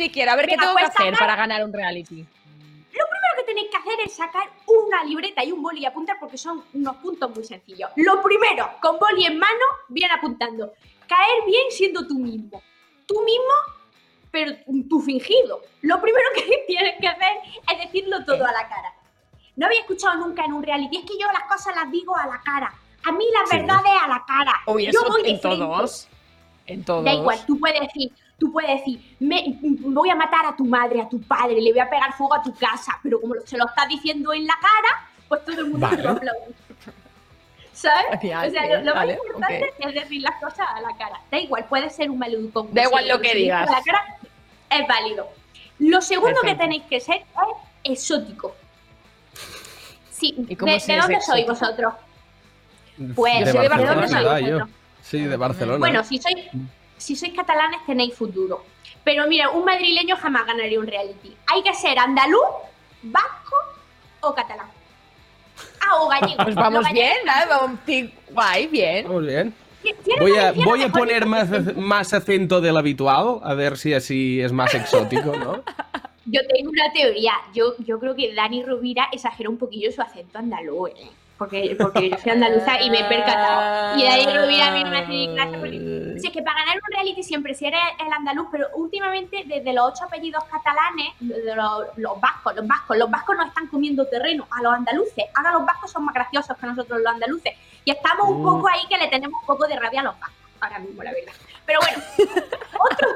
[0.00, 2.20] Sí quiero, a ver qué tengo que hacer para ganar un reality.
[2.20, 6.16] Lo primero que tenéis que hacer es sacar una libreta y un boli y apuntar
[6.18, 7.90] porque son unos puntos muy sencillos.
[7.96, 10.72] Lo primero, con boli en mano, bien apuntando.
[11.06, 12.62] Caer bien siendo tú mismo.
[13.04, 13.52] Tú mismo,
[14.30, 14.52] pero
[14.88, 15.60] tú fingido.
[15.82, 17.36] Lo primero que tienes que hacer
[17.70, 18.94] es decirlo todo a la cara.
[19.56, 20.96] No había escuchado nunca en un reality.
[20.96, 22.72] Es que yo las cosas las digo a la cara.
[23.04, 24.62] A mí las verdades a la cara.
[24.66, 24.86] yo voy
[25.26, 26.08] en todos.
[26.66, 27.04] En todos.
[27.04, 28.10] Da igual, tú puedes decir,
[28.40, 31.80] Tú puedes decir, me, voy a matar a tu madre, a tu padre, le voy
[31.80, 35.10] a pegar fuego a tu casa, pero como se lo estás diciendo en la cara,
[35.28, 36.54] pues todo el mundo se lo aplaude.
[37.74, 38.06] ¿Sabes?
[38.16, 41.20] o sea, lo, más importante es decir las cosas a la cara.
[41.30, 42.72] Da igual, puede ser un maleducón.
[42.72, 43.68] Da igual lo que digas.
[43.68, 44.16] A la cara
[44.70, 45.28] es válido.
[45.78, 47.16] Lo segundo que tenéis que ser
[47.84, 48.56] es exótico.
[50.10, 51.92] Sí, ¿de, dónde sois vosotros?
[53.14, 54.68] Pues de, Barcelona,
[55.02, 55.78] Sí, de Barcelona.
[55.78, 56.36] Bueno, si sois
[57.00, 58.64] si sois catalanes tenéis futuro.
[59.02, 61.34] Pero mira, un madrileño jamás ganaría un reality.
[61.46, 62.40] Hay que ser andaluz,
[63.02, 63.56] vasco
[64.20, 64.68] o catalán.
[65.80, 66.36] Ah, o gallego.
[66.44, 67.78] Pues vamos bien, ¿no?
[68.30, 69.06] Guay, bien.
[69.06, 69.54] Vamos bien.
[70.18, 74.52] Voy a, voy a poner más, más acento del habitual, a ver si así es
[74.52, 75.64] más exótico, ¿no?
[76.26, 77.32] Yo tengo una teoría.
[77.54, 80.90] Yo, yo creo que Dani Rovira exagera un poquillo su acento andaluz.
[80.90, 81.10] ¿eh?
[81.40, 83.98] Porque, porque yo soy andaluza y me he percatado.
[83.98, 85.56] Y de ahí lo vi a mí me clase.
[85.56, 89.72] Porque, es que para ganar un reality siempre si eres el andaluz, pero últimamente desde
[89.72, 94.46] los ocho apellidos catalanes, de los, vascos, los vascos, los vascos nos están comiendo terreno
[94.50, 95.24] a los andaluces.
[95.34, 97.54] Ahora los vascos son más graciosos que nosotros los andaluces.
[97.86, 100.36] Y estamos un poco ahí que le tenemos un poco de rabia a los vascos,
[100.60, 101.32] ahora mismo, la verdad.
[101.64, 102.02] Pero bueno,
[102.92, 103.08] otro...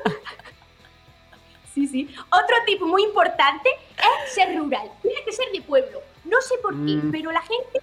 [1.74, 2.08] Sí, sí.
[2.30, 3.68] Otro tip muy importante
[3.98, 4.90] es ser rural.
[5.02, 6.00] Tienes que ser de pueblo.
[6.24, 7.10] No sé por qué, mm.
[7.10, 7.82] pero la gente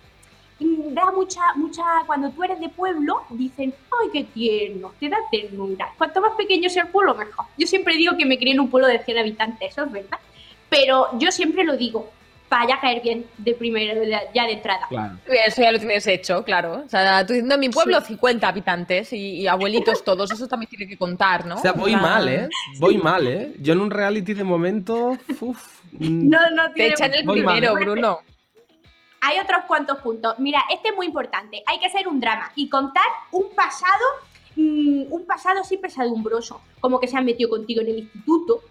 [0.91, 5.89] da mucha, mucha, cuando tú eres de pueblo, dicen, ay, qué tierno, te da ternura.
[5.97, 7.45] Cuanto más pequeño sea el pueblo, mejor.
[7.57, 10.20] Yo siempre digo que me crié en un pueblo de 100 habitantes, eso es verdad.
[10.70, 12.09] Pero yo siempre lo digo,
[12.47, 13.93] para ya caer bien de primera,
[14.34, 14.86] ya de entrada.
[14.89, 15.16] Claro.
[15.26, 16.84] Eso ya lo tienes hecho, claro.
[16.86, 20.88] O sea, tú diciendo en mi pueblo 50 habitantes y, abuelitos todos, eso también tiene
[20.88, 21.55] que contar, ¿no?
[21.55, 22.49] O sea, voy mal, ¿eh?
[22.78, 23.53] Voy mal, ¿eh?
[23.59, 28.20] Yo en un reality de momento, uf, No, no, Te echan el primero, Bruno
[29.22, 30.38] hay otros cuantos puntos.
[30.39, 31.63] Mira, este es muy importante.
[31.67, 34.03] Hay que hacer un drama y contar un pasado,
[34.55, 38.61] mm, un pasado así pesadumbroso, como que se han metido contigo en el instituto,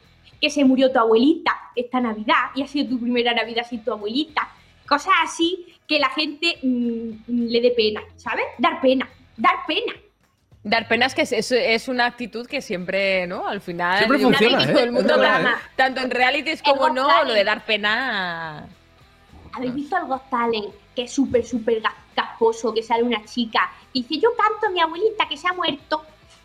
[0.41, 3.93] que se murió tu abuelita esta Navidad y ha sido tu primera Navidad sin tu
[3.93, 4.49] abuelita.
[4.89, 8.45] Cosas así que la gente mm, le dé pena, ¿sabes?
[8.59, 9.93] Dar pena, dar pena.
[10.63, 13.47] Dar pena es que es, es, una actitud que siempre, ¿no?
[13.47, 14.67] Al final, siempre funciona, ¿eh?
[14.67, 15.15] todo el mundo,
[15.75, 18.69] tanto en realities como no, lo de dar pena
[19.53, 20.75] ¿Habéis visto el Got Talent?
[20.95, 21.83] Que es súper, súper
[22.15, 25.53] casposo, que sale una chica y dice, yo canto a mi abuelita que se ha
[25.53, 26.03] muerto.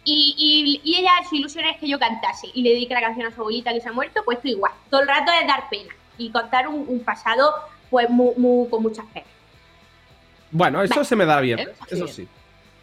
[0.07, 3.31] Y, y, ella, su ilusión es que yo cantase y le dedique la canción a
[3.31, 4.71] su abuelita que se ha muerto, pues esto igual.
[4.91, 7.53] Todo el rato es dar pena y contar un, pasado
[7.89, 9.29] pues muy, con muchas penas.
[10.51, 11.73] Bueno, eso se me da bien, ¿Eh?
[11.89, 12.27] eso sí.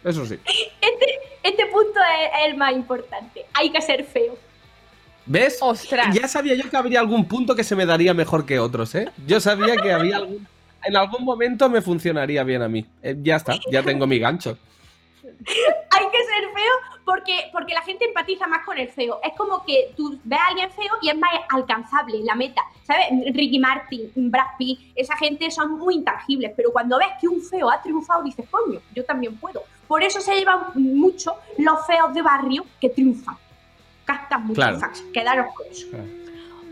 [0.03, 0.37] Eso sí.
[0.81, 3.45] Este, este punto es el más importante.
[3.53, 4.37] Hay que ser feo.
[5.25, 5.57] ¿Ves?
[5.61, 6.13] Ostras.
[6.13, 9.09] Ya sabía yo que habría algún punto que se me daría mejor que otros, ¿eh?
[9.25, 10.47] Yo sabía que había algún.
[10.85, 12.85] En algún momento me funcionaría bien a mí.
[13.01, 14.57] Eh, ya está, ya tengo mi gancho.
[15.23, 19.19] Hay que ser feo porque, porque la gente empatiza más con el feo.
[19.23, 22.61] Es como que tú ves a alguien feo y es más alcanzable la meta.
[22.85, 23.05] ¿Sabes?
[23.33, 26.51] Ricky Martin, Brad Pitt, esa gente son muy intangibles.
[26.55, 29.63] Pero cuando ves que un feo ha triunfado, dices, coño, yo también puedo.
[29.87, 33.37] Por eso se llevan mucho los feos de barrio que triunfan.
[34.05, 34.79] Captas muchos Claro.
[34.79, 35.01] fax.
[35.13, 35.87] Quedaros con eso.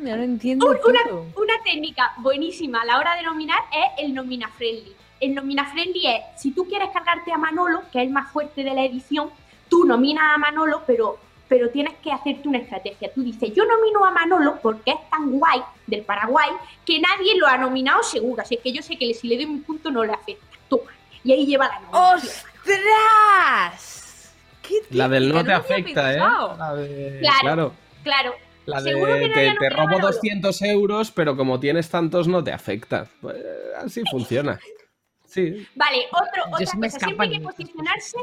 [0.02, 0.66] No lo entiendo.
[0.68, 1.00] Un- una,
[1.36, 4.96] una técnica buenísima a la hora de nominar es el nomina friendly.
[5.20, 8.64] El nomina friendly es, si tú quieres cargarte a Manolo, que es el más fuerte
[8.64, 9.30] de la edición,
[9.70, 13.14] tú nominas a Manolo, pero, pero tienes que hacerte una estrategia.
[13.14, 16.50] Tú dices, yo nomino a Manolo porque es tan guay del Paraguay
[16.84, 18.42] que nadie lo ha nominado seguro.
[18.42, 20.44] Así es que yo sé que si le doy un punto no le afecta.
[20.68, 20.90] Toma.
[21.24, 22.32] Y ahí lleva la nominación.
[22.66, 24.01] ¡Ostras!
[24.90, 26.16] ¿Qué La del no te afecta, ¿eh?
[26.18, 26.58] pensado.
[26.58, 27.40] La de- Claro.
[27.42, 27.74] claro.
[28.04, 28.34] Claro.
[28.66, 30.08] La de Seguro que no te, robo Manolo.
[30.08, 33.08] 200 euros, pero como tienes tantos no te afecta.
[33.20, 33.38] Pues,
[33.84, 34.60] así funciona.
[35.26, 35.68] Sí.
[35.76, 38.18] Vale, otro, otra cosa, siempre hay que posicionarse,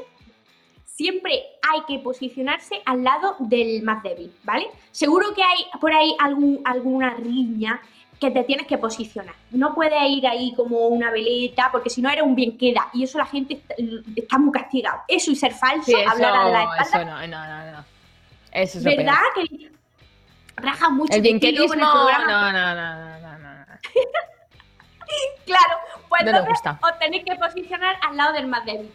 [0.85, 1.33] siempre
[1.73, 4.67] hay que posicionarse al lado del más débil, ¿vale?
[4.91, 7.81] Seguro que hay por ahí algún, alguna riña
[8.21, 9.35] que te tienes que posicionar.
[9.51, 13.05] No puedes ir ahí como una veleta, porque si no eres un bien queda, y
[13.05, 13.75] eso la gente está,
[14.17, 15.03] está muy castigado.
[15.07, 17.85] Eso y ser falso, Sí, eso, hablar a la espalda, eso no, no, no, no.
[18.53, 19.21] Eso es lo ¿verdad?
[19.35, 19.71] Que
[20.57, 22.27] raja mucho El en el programa.
[22.27, 23.65] no, no, no, no, no, no.
[25.47, 25.77] Claro,
[26.09, 28.91] pues No entonces os tenéis que posicionar al lado del más débil.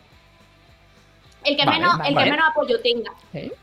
[1.43, 2.09] El que, Vale, menos, vale.
[2.09, 3.11] el que menos apoyo tenga.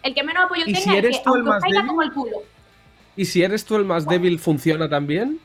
[0.02, 1.62] El que menos apoyo ¿Y tenga si es eres que, tú el aunque os más
[1.62, 1.88] caiga débil?
[1.88, 2.36] como el culo,
[3.16, 5.40] ¿Y si eres tú el más débil, funciona también?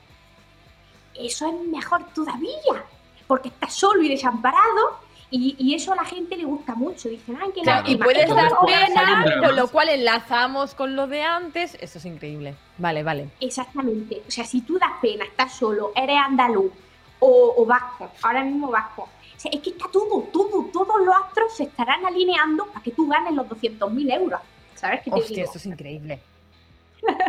[1.20, 2.84] Eso es mejor todavía.
[3.28, 5.04] Porque estás solo y desamparado.
[5.32, 7.10] Y, y eso a la gente le gusta mucho.
[7.10, 11.08] Dicen, ay, que Claro, la y puedes dar pena, con lo cual enlazamos con lo
[11.08, 11.76] de antes.
[11.82, 12.56] Eso es increíble.
[12.78, 13.30] Vale, vale.
[13.40, 14.22] Exactamente.
[14.28, 16.72] O sea, si tú das pena, estás solo, eres andaluz
[17.20, 19.04] o, o vasco, ahora mismo vasco.
[19.36, 22.92] O sea, es que está todo, todo, todos los astros se estarán alineando para que
[22.92, 24.40] tú ganes los 200.000 euros.
[24.76, 25.46] ¿Sabes qué te Hostia, digo?
[25.48, 26.20] esto es increíble.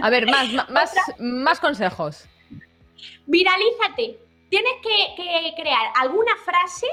[0.02, 2.26] A ver, más, más, más consejos.
[3.26, 4.18] Viralízate.
[4.48, 6.86] Tienes que, que crear alguna frase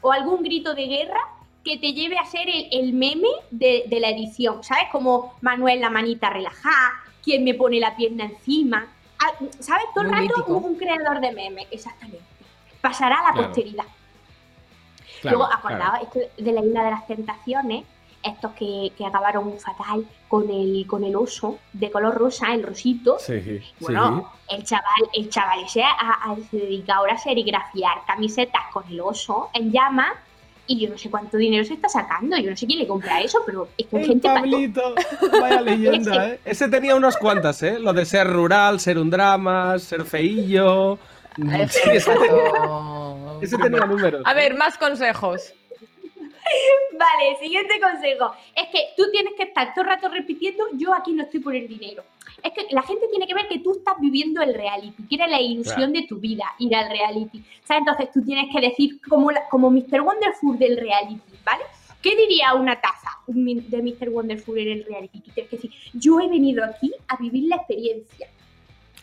[0.00, 1.20] o algún grito de guerra
[1.64, 4.84] que te lleve a ser el, el meme de, de la edición, ¿sabes?
[4.92, 8.86] Como Manuel la manita relajada, quien me pone la pierna encima.
[9.18, 9.86] Ah, ¿Sabes?
[9.94, 10.52] Todo el rato mítico.
[10.58, 12.20] un, un creador de memes, exactamente.
[12.82, 13.46] Pasará a la Claro.
[13.48, 13.84] posteridad.
[15.22, 17.84] Claro, Luego, acordaba esto de la isla de las tentaciones,
[18.24, 23.18] estos que, que acabaron fatal con el, con el oso de color rosa, el rosito.
[23.20, 28.84] Sí, Bueno, el chaval, el chaval a- a- se dedica ahora a serigrafiar camisetas con
[28.88, 30.12] el oso en llamas
[30.66, 32.36] y yo no sé cuánto dinero se está sacando.
[32.38, 34.28] Yo no sé quién le compra eso, pero es que hay El gente.
[34.28, 34.94] Pablito,
[35.40, 36.40] vaya leyenda, ¿eh?
[36.44, 37.78] Ese tenía unas cuantas, ¿eh?
[37.78, 40.98] Lo de ser rural, ser un drama, ser feillo.
[41.36, 41.42] Sí,
[41.92, 44.22] ese, tenía, ese tenía números.
[44.24, 45.52] A ver, más consejos.
[46.98, 48.32] Vale, siguiente consejo.
[48.54, 51.54] Es que tú tienes que estar todo el rato repitiendo, yo aquí no estoy por
[51.54, 52.02] el dinero.
[52.42, 55.26] Es que la gente tiene que ver que tú estás viviendo el reality, que era
[55.26, 57.42] la ilusión de tu vida, ir al reality.
[57.64, 57.80] ¿Sabes?
[57.86, 60.02] Entonces tú tienes que decir como, la- como Mr.
[60.02, 61.64] Wonderful del reality, ¿vale?
[62.02, 64.10] ¿Qué diría una taza de Mr.
[64.10, 65.20] Wonderful en el reality?
[65.20, 68.28] Tienes que decir, yo he venido aquí a vivir la experiencia.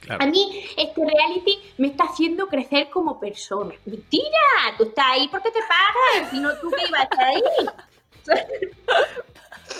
[0.10, 3.74] A mí este reality me está haciendo crecer como persona.
[3.86, 4.40] Mentira,
[4.78, 7.42] tú estás ahí porque te pagan, si no tú que ibas a estar ahí.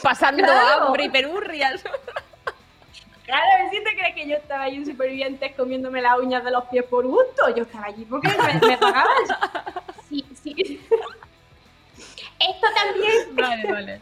[0.04, 0.86] Pasando Claro.
[0.88, 1.84] hambre y perurrias.
[3.26, 6.66] Claro, si te crees que yo estaba ahí en Supervivientes comiéndome las uñas de los
[6.66, 9.24] pies por gusto, yo estaba allí porque me, me pagaban.
[10.10, 10.82] Sí, sí.
[12.40, 14.02] Esto también, Vale, vale.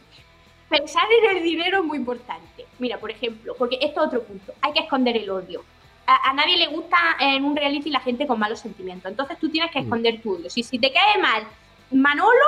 [0.69, 2.65] pensar en el dinero es muy importante.
[2.79, 5.63] Mira, por ejemplo, porque esto es otro punto, hay que esconder el odio.
[6.09, 9.49] A, a nadie le gusta en un reality la gente con malos sentimientos, entonces tú
[9.49, 10.49] tienes que esconder tu odio.
[10.49, 11.43] Si, si te cae mal
[11.91, 12.45] Manolo,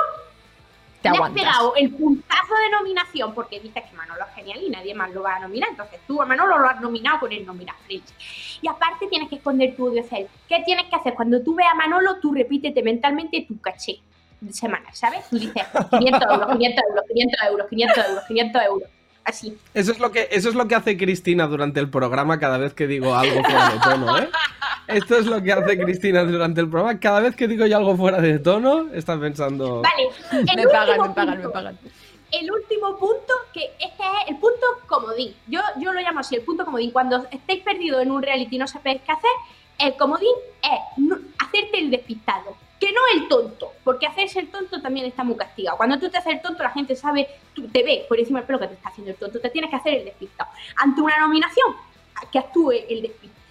[1.00, 4.70] Te le has pegado el puntazo de nominación porque dices que Manolo es genial y
[4.70, 5.70] nadie más lo va a nominar.
[5.70, 8.14] Entonces tú a Manolo lo has nominado con el nominar Friends.
[8.62, 10.28] Y aparte tienes que esconder tu odio hacia él.
[10.48, 11.14] ¿Qué tienes que hacer?
[11.14, 14.00] Cuando tú veas a Manolo, tú repítete mentalmente tu caché
[14.50, 15.28] semanal, ¿sabes?
[15.28, 18.88] Tú dices 500 euros, 500 euros, 500 euros, 500 euros, 500 euros.
[19.24, 19.56] Así.
[19.74, 22.74] Eso es lo que, eso es lo que hace Cristina durante el programa cada vez
[22.74, 24.28] que digo algo fuera de tono, ¿eh?
[24.88, 26.98] Esto es lo que hace Cristina durante el programa.
[26.98, 29.82] Cada vez que digo yo algo fuera de tono, está pensando.
[29.82, 30.08] Vale.
[30.32, 31.52] El Me pagan, último me pagan, me punto.
[31.52, 31.78] pagan.
[32.32, 35.34] el último punto, que este es el punto comodín.
[35.46, 36.90] Yo, yo lo llamo así, el punto comodín.
[36.90, 39.30] Cuando estéis perdidos en un reality y no sabéis qué hacer,
[39.78, 42.56] el comodín es hacerte el despistado.
[42.82, 45.76] Que no el tonto, porque hacerse el tonto también está muy castigado.
[45.76, 48.46] Cuando tú te haces el tonto, la gente sabe, tú te ve por encima del
[48.48, 49.38] pelo que te está haciendo el tonto.
[49.38, 50.50] Te tienes que hacer el despistado.
[50.74, 51.76] Ante una nominación,
[52.32, 53.41] que actúe el despistado.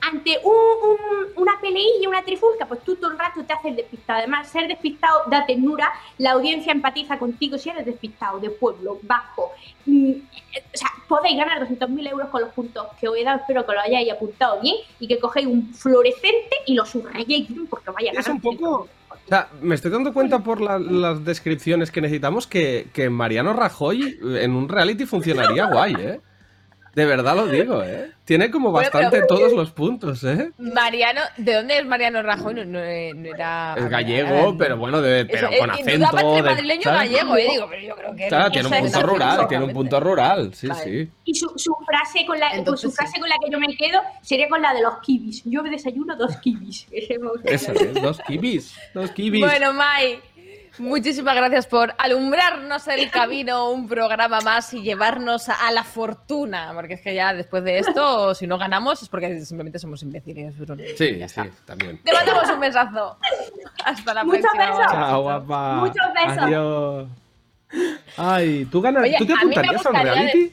[0.00, 0.52] Ante un-
[0.90, 4.20] un- una peleilla, una trifulca, pues tú todo el rato te haces despistado.
[4.20, 9.50] Además, ser despistado da ternura, la audiencia empatiza contigo si eres despistado, de pueblo, bajo.
[9.86, 13.40] Mm, eh, O sea, podéis ganar 200.000 euros con los puntos que os he dado.
[13.40, 17.90] Espero que lo hayáis apuntado bien y que cogéis un fluorescente y lo subrayéis porque
[17.90, 18.32] vaya a Es ganar.
[18.32, 18.88] un poco.
[19.10, 23.52] O sea, me estoy dando cuenta por la- las descripciones que necesitamos que, que Mariano
[23.52, 26.20] Rajoy en un reality funcionaría guay, ¿eh?
[26.98, 28.10] De verdad lo digo, ¿eh?
[28.24, 30.50] Tiene como bastante todos los puntos, ¿eh?
[30.58, 32.54] Mariano, ¿de dónde es Mariano Rajoy?
[32.54, 33.76] No, no, era.
[33.78, 36.16] Es gallego, pero bueno, de, pero con acento.
[36.16, 38.26] De, madrileño gallego, eh, digo, pero yo creo que.
[38.26, 41.08] Claro, tiene un punto rural, tiene un punto rural, sí, sí.
[41.24, 44.00] Y su, su, frase con la, Entonces, su frase con la que yo me quedo
[44.20, 45.44] sería con la de los kibis.
[45.44, 46.88] Yo me desayuno dos kibis.
[46.90, 48.76] Eso es, dos kibis.
[48.92, 49.40] Dos kibis.
[49.40, 50.18] Bueno, Mai.
[50.78, 56.94] Muchísimas gracias por alumbrarnos el camino un programa más y llevarnos a, la fortuna, porque
[56.94, 60.54] es que ya después de esto, si no ganamos es porque simplemente somos imbéciles.
[60.96, 61.98] Sí, sí, también.
[62.02, 63.18] Te mandamos un besazo.
[63.84, 64.66] Hasta la Muchos próxima.
[64.66, 64.92] Besos.
[64.92, 65.74] Chao, guapa.
[65.74, 66.42] Muchos besos.
[66.42, 67.08] Adiós.
[68.16, 69.04] Ay, ¿tú ganas?
[69.18, 70.52] ¿Tú te apuntarías a un reality?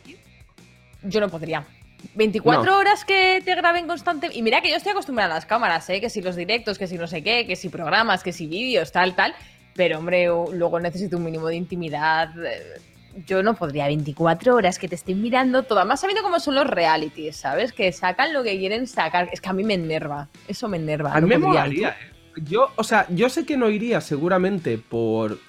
[1.04, 1.66] Yo no podría.
[2.14, 4.38] 24 horas que te graben constantemente.
[4.38, 6.00] Y mira que yo estoy acostumbrada a las cámaras, ¿eh?
[6.00, 8.92] Que si los directos, que si no sé qué, que si programas, que si vídeos,
[8.92, 9.34] tal, tal.
[9.76, 12.32] Pero, hombre, luego necesito un mínimo de intimidad.
[12.46, 12.80] Eh,
[13.26, 15.86] yo no podría 24 horas que te estén mirando todo.
[15.86, 17.74] Más sabiendo cómo son los realities, ¿sabes?
[17.74, 19.30] Que sacan lo que quieren sacar.
[19.32, 20.30] Es que a mí me enerva.
[20.48, 21.14] Eso me enerva.
[21.14, 21.90] A mí me molaría.
[21.90, 22.42] ¿eh?
[22.44, 25.40] Yo, o sea, yo sé que no iría seguramente por.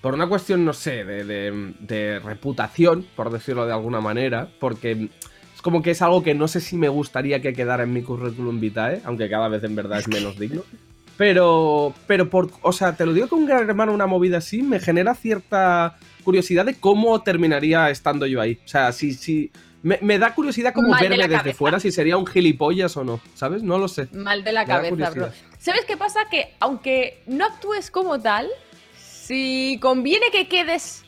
[0.00, 4.48] Por una cuestión, no sé, de, de reputación, por decirlo de alguna manera.
[4.60, 5.08] Porque
[5.54, 8.02] es como que es algo que no sé si me gustaría que quedara en mi
[8.02, 10.62] currículum vitae, aunque cada vez en verdad es menos digno.
[11.16, 14.62] Pero, pero por, o sea, te lo digo que un gran hermano, una movida así,
[14.62, 18.58] me genera cierta curiosidad de cómo terminaría estando yo ahí.
[18.64, 19.52] O sea, si, si,
[19.84, 23.62] me, da curiosidad como verme desde fuera si sería un gilipollas o no, ¿sabes?
[23.62, 24.08] No lo sé.
[24.12, 25.28] Mal de la cabeza, bro.
[25.58, 26.20] ¿Sabes qué pasa?
[26.30, 28.48] Que aunque no actúes como tal,
[28.96, 31.04] si conviene que quedes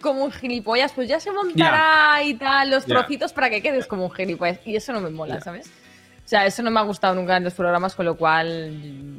[0.00, 4.06] como un gilipollas, pues ya se montará y tal los trocitos para que quedes como
[4.06, 4.60] un gilipollas.
[4.64, 5.66] Y eso no me mola, ¿sabes?
[6.24, 9.16] O sea, eso no me ha gustado nunca en los programas, con lo cual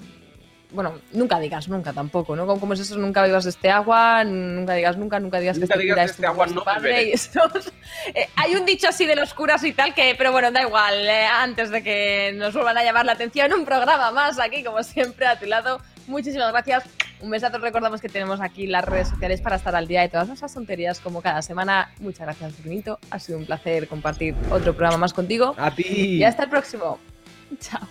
[0.72, 2.48] bueno, nunca digas nunca tampoco, ¿no?
[2.48, 6.02] Como es eso, nunca vivas de este agua, nunca digas nunca, nunca digas que este,
[6.04, 7.12] este agua no padre y
[8.14, 11.08] eh, hay un dicho así de los curas y tal que, pero bueno, da igual,
[11.08, 14.82] eh, antes de que nos vuelvan a llamar la atención, un programa más aquí, como
[14.84, 15.82] siempre, a tu lado.
[16.08, 16.84] Muchísimas gracias.
[17.22, 17.60] Un besazo.
[17.60, 21.00] Recordamos que tenemos aquí las redes sociales para estar al día de todas nuestras tonterías
[21.00, 21.92] como cada semana.
[22.00, 23.00] Muchas gracias, Brunito.
[23.12, 25.56] Ha sido un placer compartir otro programa más contigo.
[25.58, 26.18] A ti.
[26.18, 27.00] Y hasta el próximo.
[27.60, 27.82] Chao.